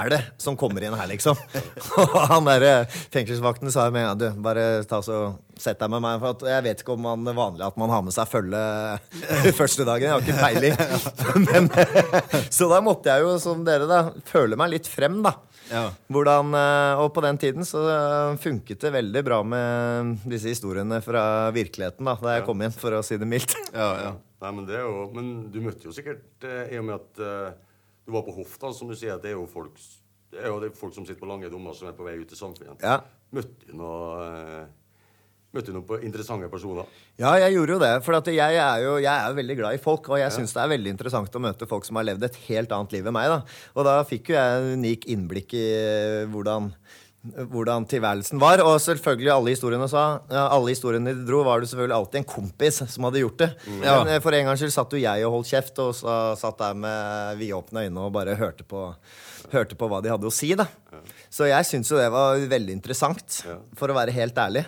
er 0.02 0.14
det 0.14 0.20
som 0.40 0.56
kommer 0.58 0.86
inn 0.86 0.94
her, 0.96 1.10
liksom? 1.10 1.36
Og 2.00 2.14
han 2.30 2.46
derre 2.48 2.86
fengselsvakten 3.12 3.70
sa 3.74 3.84
med 3.92 4.06
en 4.06 4.08
gang 4.12 4.20
Du, 4.22 4.42
bare 4.42 4.64
ta 4.88 5.02
så 5.04 5.18
sett 5.60 5.80
deg 5.80 5.90
med 5.92 6.02
meg. 6.04 6.18
For 6.22 6.36
at 6.36 6.44
jeg 6.54 6.64
vet 6.66 6.82
ikke 6.84 6.94
om 6.96 7.06
man 7.06 7.32
vanlig 7.36 7.64
at 7.66 7.78
man 7.80 7.92
har 7.92 8.04
med 8.06 8.14
seg 8.14 8.30
følge 8.30 8.62
første 9.60 9.86
dagen. 9.88 10.08
Jeg 10.08 10.14
har 10.14 10.24
ikke 10.24 10.40
peiling. 10.40 10.76
Men, 11.48 11.70
så 12.52 12.68
da 12.72 12.82
måtte 12.84 13.12
jeg 13.12 13.26
jo, 13.26 13.36
som 13.42 13.64
dere, 13.66 13.88
da, 13.90 14.02
føle 14.28 14.58
meg 14.60 14.74
litt 14.76 14.90
frem, 14.90 15.20
da. 15.24 15.36
Ja. 15.72 15.86
Hvordan, 16.12 16.52
eh, 16.58 17.00
og 17.00 17.12
på 17.16 17.22
den 17.24 17.38
tiden 17.40 17.66
så 17.68 17.84
eh, 17.88 18.34
funket 18.42 18.82
det 18.82 18.92
veldig 18.92 19.22
bra 19.24 19.40
med 19.46 20.26
disse 20.28 20.50
historiene 20.52 20.98
fra 21.04 21.24
virkeligheten 21.54 22.08
da 22.08 22.16
da 22.20 22.36
jeg 22.36 22.46
kom 22.48 22.60
inn, 22.64 22.74
for 22.74 22.98
å 22.98 23.02
si 23.06 23.18
det 23.20 23.28
mildt. 23.28 23.56
Ja, 23.72 23.88
ja. 23.96 24.12
Nei, 24.42 24.50
men 24.52 24.66
det 24.66 24.74
er 24.74 24.82
jo 24.84 25.04
Men 25.14 25.26
du 25.54 25.60
møtte 25.64 25.86
jo 25.86 25.94
sikkert, 25.94 26.26
eh, 26.44 26.74
i 26.74 26.78
og 26.80 26.86
med 26.88 26.98
at 26.98 27.22
eh, 27.24 27.54
du 28.04 28.12
var 28.12 28.24
på 28.26 28.34
hofta, 28.36 28.72
som 28.74 28.90
du 28.90 28.96
sier, 28.98 29.16
det 29.22 29.32
er 29.32 29.38
jo 29.38 29.46
folk 29.50 29.78
det 30.32 30.40
er 30.40 30.48
jo 30.48 30.62
er 30.64 30.72
folk 30.72 30.94
som 30.96 31.04
sitter 31.04 31.20
på 31.20 31.28
lange 31.28 31.50
dommer, 31.52 31.74
som 31.76 31.90
er 31.90 31.96
på 31.96 32.06
vei 32.06 32.14
ut 32.16 32.30
i 32.32 32.38
samfunnet. 32.38 32.80
Ja. 32.80 33.02
Møtte 33.36 33.68
du 33.68 33.74
noe 33.76 34.22
eh, 34.24 34.70
Møtte 35.52 35.68
du 35.68 35.74
noen 35.76 35.84
på 35.84 35.98
interessante 36.00 36.48
personer? 36.48 36.86
Ja, 37.20 37.34
jeg 37.42 37.52
gjorde 37.58 37.74
jo 37.76 37.80
det. 37.82 37.92
For 38.06 38.16
at 38.16 38.28
jeg, 38.32 38.56
er 38.56 38.84
jo, 38.86 38.94
jeg 39.04 39.12
er 39.12 39.34
veldig 39.36 39.56
glad 39.58 39.76
i 39.76 39.82
folk, 39.82 40.08
og 40.08 40.16
jeg 40.22 40.32
syns 40.32 40.54
det 40.56 40.62
er 40.62 40.70
veldig 40.72 40.94
interessant 40.94 41.36
å 41.36 41.42
møte 41.44 41.68
folk 41.68 41.84
som 41.84 41.98
har 42.00 42.06
levd 42.08 42.24
et 42.24 42.38
helt 42.48 42.72
annet 42.72 42.96
liv 42.96 43.10
enn 43.10 43.16
meg. 43.18 43.28
da. 43.28 43.42
Og 43.76 43.84
da 43.88 43.98
fikk 44.08 44.32
jo 44.32 44.38
jeg 44.38 44.62
en 44.62 44.80
unik 44.80 45.08
innblikk 45.12 45.52
i 45.60 45.66
eh, 45.76 46.24
hvordan 46.32 46.72
hvordan 47.22 47.84
tilværelsen 47.86 48.40
var. 48.42 48.58
Og 48.66 48.80
selvfølgelig, 48.82 49.30
alle 49.30 49.52
historiene 49.54 49.86
sa 49.90 50.00
ja, 50.30 50.48
Alle 50.50 50.72
historiene 50.72 51.12
de 51.14 51.22
dro, 51.28 51.42
var 51.46 51.62
det 51.62 51.68
selvfølgelig 51.70 51.94
alltid 51.94 52.18
en 52.18 52.26
kompis 52.32 52.80
som 52.90 53.06
hadde 53.06 53.22
gjort 53.22 53.38
det. 53.44 53.50
Ja. 53.84 53.98
Men 54.02 54.10
eh, 54.16 54.22
for 54.24 54.34
en 54.34 54.48
gangs 54.48 54.62
skyld 54.64 54.74
satt 54.74 54.96
jo 54.96 55.02
jeg 55.04 55.26
og 55.28 55.36
holdt 55.36 55.52
kjeft, 55.52 55.78
og 55.84 55.92
så 55.94 56.16
satt 56.40 56.58
der 56.64 56.74
med 56.82 57.38
vidåpne 57.38 57.86
øyne 57.86 58.06
og 58.08 58.12
bare 58.16 58.34
hørte 58.40 58.66
på, 58.66 58.88
hørte 59.54 59.78
på 59.78 59.90
hva 59.92 60.02
de 60.02 60.10
hadde 60.10 60.26
å 60.26 60.34
si. 60.34 60.50
da. 60.58 60.66
Så 61.32 61.46
jeg 61.48 61.68
syns 61.68 61.92
jo 61.92 62.00
det 62.00 62.10
var 62.12 62.42
veldig 62.50 62.74
interessant, 62.80 63.42
Ja. 63.46 63.60
for 63.78 63.92
å 63.92 63.96
være 64.00 64.14
helt 64.18 64.34
ærlig. 64.42 64.66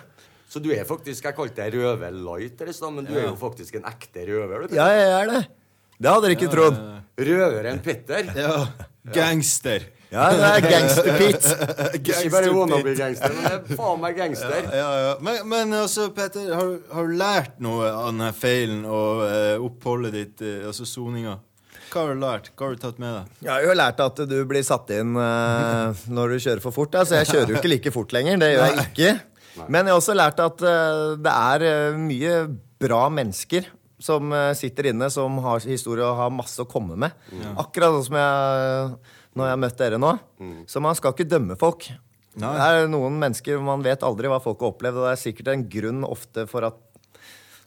Så 0.55 0.61
du 0.63 0.69
er 0.71 0.85
faktisk 0.87 1.25
Jeg 1.27 1.35
kalte 1.35 1.65
deg 1.65 1.75
røver 1.75 2.13
light, 2.15 2.61
i 2.63 2.91
men 2.95 3.03
du 3.03 3.11
er 3.11 3.25
jo 3.27 3.35
faktisk 3.35 3.75
en 3.75 3.89
ekte 3.89 4.23
røver. 4.29 4.69
Du, 4.71 4.75
Ja, 4.77 4.85
jeg 4.87 5.09
er 5.11 5.31
det. 5.33 5.41
Det 5.99 6.11
hadde 6.11 6.23
dere 6.23 6.35
ikke 6.37 6.51
trodd. 6.53 6.77
Røveren 7.19 7.81
Petter. 7.83 8.31
ja. 8.39 8.55
Gangster. 9.11 9.83
Ja, 10.15 10.29
det 10.31 10.47
er 10.47 10.63
gangster-Pete. 10.63 11.51
Ikke 11.97 12.29
bare 12.31 12.51
wannabe-gangster, 12.55 13.33
men 13.35 13.43
det 13.43 13.51
er 13.51 13.79
faen 13.81 13.99
meg 13.99 14.15
gangster. 14.15 14.69
Ja, 14.71 14.85
ja. 15.01 15.11
Men, 15.19 15.41
men 15.51 15.75
altså, 15.75 16.07
Petter, 16.15 16.47
har, 16.55 16.71
har 16.93 17.09
du 17.09 17.17
lært 17.19 17.59
noe 17.63 17.89
av 17.89 18.07
denne 18.13 18.31
feilen 18.37 18.85
og 18.87 19.25
eh, 19.27 19.57
oppholdet 19.65 20.15
ditt, 20.15 20.45
eh, 20.45 20.63
altså 20.69 20.87
soninga? 20.87 21.35
Hva 21.91 22.05
har 22.05 22.15
du 22.15 22.23
lært? 22.23 22.49
Hva 22.55 22.69
har 22.69 22.77
du 22.77 22.81
tatt 22.85 23.01
med 23.01 23.11
deg? 23.17 23.35
Jeg 23.49 23.67
har 23.69 23.77
lært 23.81 24.01
at 24.07 24.23
du 24.29 24.37
blir 24.47 24.63
satt 24.67 24.95
inn 24.95 25.19
eh, 25.19 26.05
når 26.15 26.33
du 26.33 26.43
kjører 26.47 26.63
for 26.63 26.75
fort. 26.75 26.95
Altså, 27.01 27.19
jeg 27.19 27.33
kjører 27.33 27.53
jo 27.55 27.59
ikke 27.61 27.73
like 27.75 27.95
fort 27.95 28.15
lenger. 28.15 28.39
Det 28.41 28.53
gjør 28.53 28.65
jeg 28.71 28.87
ikke. 28.87 29.13
Men 29.63 29.87
jeg 29.87 29.93
har 29.93 29.99
også 30.01 30.15
lært 30.15 30.39
at 30.43 30.63
eh, 30.65 31.01
det 31.23 31.33
er 31.33 31.65
eh, 31.69 31.99
mye 31.99 32.37
bra 32.81 33.05
mennesker 33.13 33.67
som 34.01 34.33
eh, 34.35 34.51
sitter 34.57 34.91
inne, 34.91 35.09
som 35.13 35.37
har 35.45 35.63
historie 35.65 36.05
og 36.05 36.19
har 36.19 36.33
masse 36.33 36.59
å 36.61 36.69
komme 36.69 36.97
med. 36.99 37.15
Akkurat 37.55 37.95
sånn 37.95 38.07
som 38.09 38.17
jeg 38.19 38.97
når 39.35 39.49
jeg 39.49 39.51
har 39.51 39.59
møtt 39.59 39.79
dere 39.81 39.99
nå. 39.99 40.09
Så 40.71 40.79
man 40.83 40.95
skal 40.95 41.11
ikke 41.11 41.27
dømme 41.27 41.57
folk. 41.59 41.89
Nei. 42.39 42.51
Det 42.55 42.63
er 42.67 42.89
noen 42.91 43.15
mennesker 43.19 43.61
Man 43.63 43.83
vet 43.83 44.01
aldri 44.03 44.27
hva 44.27 44.41
folk 44.43 44.59
har 44.63 44.73
opplevd, 44.73 44.99
og 44.99 45.05
det 45.07 45.11
er 45.13 45.21
sikkert 45.21 45.51
en 45.53 45.63
grunn 45.71 46.01
ofte 46.07 46.43
for 46.51 46.67
at 46.67 46.81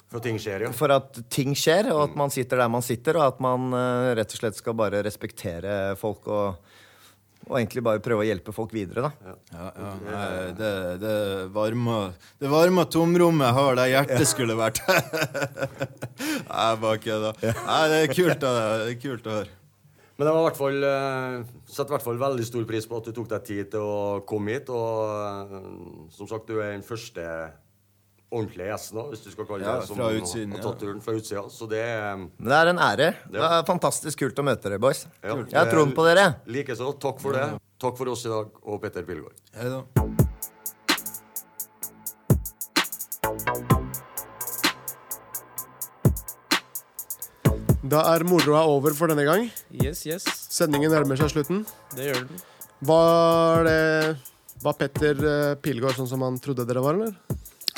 For 0.08 0.24
ting 0.24 0.36
skjer, 0.40 0.64
ja. 0.64 0.72
for 0.76 0.92
at 0.92 1.20
ting 1.32 1.52
skjer, 1.56 1.90
og 1.92 2.02
at 2.06 2.16
man 2.16 2.32
sitter 2.32 2.60
der 2.60 2.72
man 2.72 2.84
sitter, 2.84 3.20
og 3.20 3.34
at 3.34 3.40
man 3.44 3.72
rett 4.16 4.32
og 4.32 4.40
slett 4.40 4.56
skal 4.56 4.76
bare 4.76 5.02
respektere 5.04 5.74
folk 6.00 6.28
og, 6.32 6.76
og 7.46 7.54
egentlig 7.56 7.82
bare 7.86 8.02
prøve 8.04 8.24
å 8.24 8.26
hjelpe 8.28 8.52
folk 8.52 8.72
videre, 8.76 9.08
da. 9.08 9.10
Ja, 9.24 9.68
ja. 9.72 9.92
ja. 10.08 10.24
det, 10.58 10.72
det 11.00 11.14
varme, 11.54 12.00
Det 12.40 12.50
varme 12.52 12.84
tomrommet 12.90 13.46
jeg 13.48 13.58
har 13.58 13.78
der 13.78 13.92
hjertet 13.92 14.28
skulle 14.28 14.56
vært. 14.58 14.82
Nei, 16.50 16.72
bare 16.82 16.98
kødda. 17.04 17.32
Nei, 17.44 17.84
det 17.92 18.02
er 18.02 18.12
kult 18.12 18.42
da. 18.42 18.52
Det 18.58 18.90
er 18.90 19.00
kult 19.00 19.30
å 19.30 19.38
høre. 19.38 19.54
Men 20.18 20.26
jeg 20.26 20.34
var 20.34 20.40
i 20.42 20.46
hvert 20.48 20.58
fall, 20.58 20.84
eh, 20.88 21.34
setter 21.70 21.92
i 21.92 21.94
hvert 21.94 22.04
fall 22.08 22.16
veldig 22.18 22.44
stor 22.48 22.64
pris 22.66 22.88
på 22.90 22.98
at 22.98 23.06
du 23.06 23.14
tok 23.14 23.28
deg 23.30 23.44
tid 23.46 23.68
til 23.70 23.84
å 23.86 23.98
komme 24.26 24.56
hit. 24.56 24.72
Og 24.74 25.12
eh, 25.14 25.68
som 26.10 26.26
sagt, 26.30 26.50
du 26.50 26.58
er 26.58 26.72
den 26.74 26.82
første 26.82 27.22
ordentlige 28.30 28.68
gjestene, 28.68 29.04
hvis 29.12 29.22
du 29.24 29.30
skal 29.32 29.46
kalle 29.48 29.64
Ja, 29.64 29.76
det 29.80 29.88
som 29.88 29.96
fra 29.96 30.10
utsiden, 30.12 30.52
har 30.52 30.64
tatt 30.64 30.82
turen 30.82 31.00
fra 31.04 31.14
utsida. 31.16 31.44
Så 31.52 31.68
det 31.70 31.80
er 31.80 32.16
Men 32.18 32.50
det 32.50 32.58
er 32.58 32.72
en 32.74 32.82
ære. 32.88 33.08
Det 33.32 33.40
er 33.40 33.64
fantastisk 33.68 34.20
kult 34.24 34.38
å 34.38 34.44
møte 34.44 34.68
dere, 34.68 34.80
boys. 34.82 35.06
Ja. 35.22 35.36
Jeg 35.36 35.58
har 35.58 35.72
troen 35.72 35.94
på 35.96 36.04
dere. 36.08 36.26
Likeså. 36.46 36.92
Takk 37.00 37.20
for 37.24 37.38
det. 37.38 37.48
Takk 37.80 37.96
for 37.96 38.10
oss 38.12 38.26
i 38.26 38.32
dag, 38.32 38.50
og 38.64 38.82
Petter 38.82 39.06
Pilgaard. 39.06 39.38
Hei 39.56 39.70
da. 39.70 39.82
Da 47.88 48.02
er 48.12 48.24
moroa 48.28 48.66
over 48.68 48.92
for 48.96 49.08
denne 49.08 49.24
gang. 49.24 49.46
Yes, 49.72 50.04
yes. 50.04 50.26
Sendingen 50.52 50.92
nærmer 50.92 51.16
seg 51.16 51.30
slutten. 51.32 51.62
Det 51.94 52.10
gjør 52.10 52.26
den. 52.26 52.42
Var 52.88 53.64
det 53.66 53.80
Var 54.62 54.74
Petter 54.78 55.22
eh, 55.22 55.54
Pilgaard 55.62 55.96
sånn 55.96 56.10
som 56.10 56.22
han 56.26 56.36
trodde 56.42 56.66
dere 56.66 56.82
var, 56.82 56.98
eller? 56.98 57.27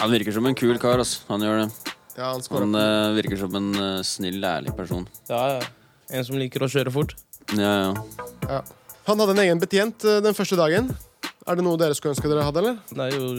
Han 0.00 0.10
virker 0.14 0.32
som 0.32 0.46
en 0.48 0.56
kul 0.56 0.78
kar, 0.80 0.98
altså. 1.02 1.20
Han 1.28 1.42
gjør 1.44 1.62
det. 1.64 1.96
Ja, 2.16 2.30
han. 2.32 2.42
Han 2.56 2.74
eh, 2.80 3.14
virker 3.20 3.38
som 3.40 3.54
en 3.58 3.68
eh, 3.80 4.00
snill, 4.06 4.40
ærlig 4.44 4.72
person. 4.76 5.06
Ja, 5.30 5.58
ja. 5.58 5.60
En 6.10 6.24
som 6.26 6.38
liker 6.40 6.64
å 6.66 6.68
kjøre 6.72 6.92
fort. 6.94 7.14
Ja, 7.56 7.70
ja. 7.70 7.90
Ja. 8.48 8.60
Han 9.06 9.20
hadde 9.22 9.34
en 9.36 9.42
egen 9.44 9.60
betjent 9.62 10.04
eh, 10.08 10.20
den 10.24 10.36
første 10.36 10.58
dagen. 10.58 10.90
Er 11.48 11.56
det 11.58 11.64
noe 11.66 11.78
dere 11.80 11.94
skulle 11.96 12.14
ønske 12.16 12.30
dere 12.30 12.44
hadde, 12.46 12.62
eller? 12.64 12.80
Det 12.90 13.06
er 13.06 13.14
jo 13.16 13.30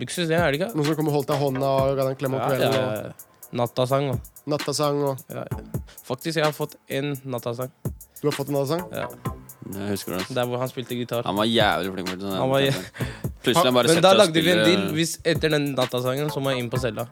luksus, 0.00 0.26
det, 0.28 0.36
er 0.38 0.50
det 0.52 0.60
ikke? 0.60 0.70
Noen 0.76 0.86
som 0.90 0.98
kom 0.98 1.08
og 1.10 1.16
holdt 1.18 1.30
deg 1.32 1.38
i 1.40 1.44
hånda 1.46 1.70
og 1.72 1.94
ga 1.98 2.04
deg 2.06 2.12
en 2.14 2.20
klem 2.20 2.36
om 2.36 2.42
Ja, 2.42 2.50
kvelden? 2.52 2.76
ja, 2.76 3.08
ja. 3.08 3.32
Nattasang 3.56 4.08
og 4.10 4.16
Og 4.46 4.50
nattasang 4.52 4.96
og 5.06 5.20
ja, 5.32 5.44
ja. 5.46 5.58
Faktisk, 6.06 6.36
jeg 6.40 6.44
har 6.44 6.54
fått 6.54 6.74
én 6.92 7.12
nattasang. 7.24 7.70
Du 8.20 8.26
har 8.28 8.34
fått 8.36 8.50
en 8.50 8.58
nattasang? 8.58 8.82
Ja. 8.92 9.06
Jeg 9.74 9.88
husker 9.94 10.12
det. 10.14 10.18
altså. 10.22 10.34
Der 10.36 10.46
hvor 10.50 10.60
han 10.62 10.70
spilte 10.70 10.98
gitar. 10.98 11.24
Han 11.26 11.38
var 11.38 11.48
jævlig 11.50 11.92
flink. 11.96 12.10
faktisk. 12.12 12.36
Han 12.36 12.50
var 12.52 12.66
Plutselig 13.46 13.70
han 13.70 13.76
bare 13.78 13.88
Men 13.90 13.96
setter 13.96 14.02
da 14.06 14.10
seg 14.10 14.18
og 14.18 14.22
lagde 14.24 14.42
vi 14.42 14.50
en 14.52 14.60
spiller- 14.60 14.68
deal. 14.84 14.94
Hvis 14.98 15.14
etter 15.32 15.54
den 15.56 15.66
datasangen, 15.78 16.30
så 16.34 16.42
må 16.44 16.52
jeg 16.54 16.64
inn 16.64 16.70
på 16.72 16.80
cella. 16.82 17.06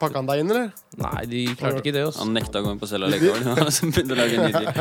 Pakka 0.00 0.20
han 0.20 0.26
deg 0.28 0.42
inn, 0.42 0.50
eller? 0.52 0.72
Nei, 1.00 1.24
de 1.30 1.42
klarte 1.56 1.80
ikke 1.80 1.92
det. 1.96 2.02
Også. 2.10 2.20
Han 2.24 2.34
nekta 2.36 2.60
å 2.60 2.66
gå 2.66 2.72
inn 2.74 2.80
på 2.82 2.88
cella 2.90 3.08
likevel. 3.08 3.70
Så 3.76 3.88
begynte 3.88 4.12
å 4.12 4.18
lage 4.18 4.36
en 4.36 4.48
ny 4.48 4.52
deal. 4.52 4.72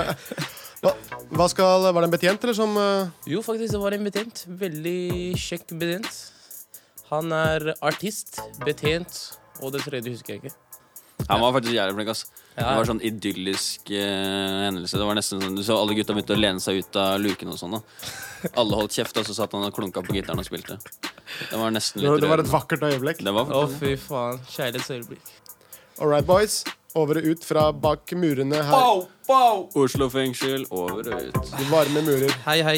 Hva, 0.86 0.92
hva 1.34 1.46
skal, 1.50 1.86
Var 1.88 2.04
det 2.04 2.08
en 2.10 2.14
betjent, 2.14 2.44
eller 2.44 2.54
som 2.58 2.76
eh, 2.78 3.08
Jo, 3.32 3.40
faktisk, 3.42 3.72
det 3.74 3.80
var 3.82 3.96
en 3.96 4.04
betjent. 4.06 4.44
Veldig 4.60 5.00
kjekk 5.40 5.72
betjent. 5.80 6.12
Han 7.10 7.32
er 7.34 7.72
artist, 7.86 8.42
betjent, 8.66 9.18
og 9.64 9.72
det 9.74 9.82
tredje 9.88 10.12
husker 10.14 10.36
jeg 10.36 10.44
ikke. 10.44 10.54
Han 11.30 11.42
var 11.42 11.54
faktisk 11.56 11.74
jævlig 11.76 11.96
flink. 11.98 12.10
ass 12.14 12.26
Det 12.56 12.64
var 12.78 12.86
sånn 12.88 13.02
idyllisk 13.04 13.90
eh, 13.92 14.60
hendelse. 14.68 14.98
Det 15.00 15.08
var 15.10 15.18
nesten 15.18 15.42
sånn 15.42 15.56
Du 15.58 15.64
så 15.66 15.78
alle 15.82 15.96
gutta 15.98 16.14
begynte 16.16 16.36
å 16.38 16.40
lene 16.40 16.62
seg 16.64 16.80
ut 16.84 17.00
av 17.02 17.18
luken 17.20 17.50
og 17.52 17.58
sånn. 17.60 17.76
da 17.80 18.52
Alle 18.62 18.78
holdt 18.80 18.94
kjeft, 18.96 19.18
og 19.18 19.26
så 19.28 19.34
satt 19.36 19.52
han 19.58 19.66
og 19.68 19.74
klunka 19.76 20.04
på 20.06 20.14
gitaren 20.16 20.40
og 20.40 20.46
spilte. 20.48 20.78
Det 21.50 21.58
var 21.58 21.74
nesten 21.74 22.02
litt 22.04 22.22
Det 22.22 22.30
var 22.30 22.40
et 22.40 22.46
rørende. 22.46 22.54
vakkert 22.54 22.86
øyeblikk. 22.92 23.24
Det 23.26 23.34
var 23.34 23.50
Å, 23.50 23.66
fy 23.80 23.96
faen. 23.98 24.40
Kjærlighetsøyeblikk. 24.54 25.34
All 26.00 26.08
right, 26.12 26.26
boys. 26.28 26.64
Over 26.96 27.18
og 27.20 27.26
ut 27.34 27.44
fra 27.44 27.72
bak 27.74 28.12
murene 28.16 28.62
her. 28.64 29.04
Oslo 29.76 30.08
fengsel, 30.14 30.66
over 30.72 31.10
og 31.12 31.28
ut. 31.28 31.52
De 31.58 31.66
varme 31.72 32.02
murer. 32.06 32.32
Hei, 32.46 32.62
hei. 32.64 32.78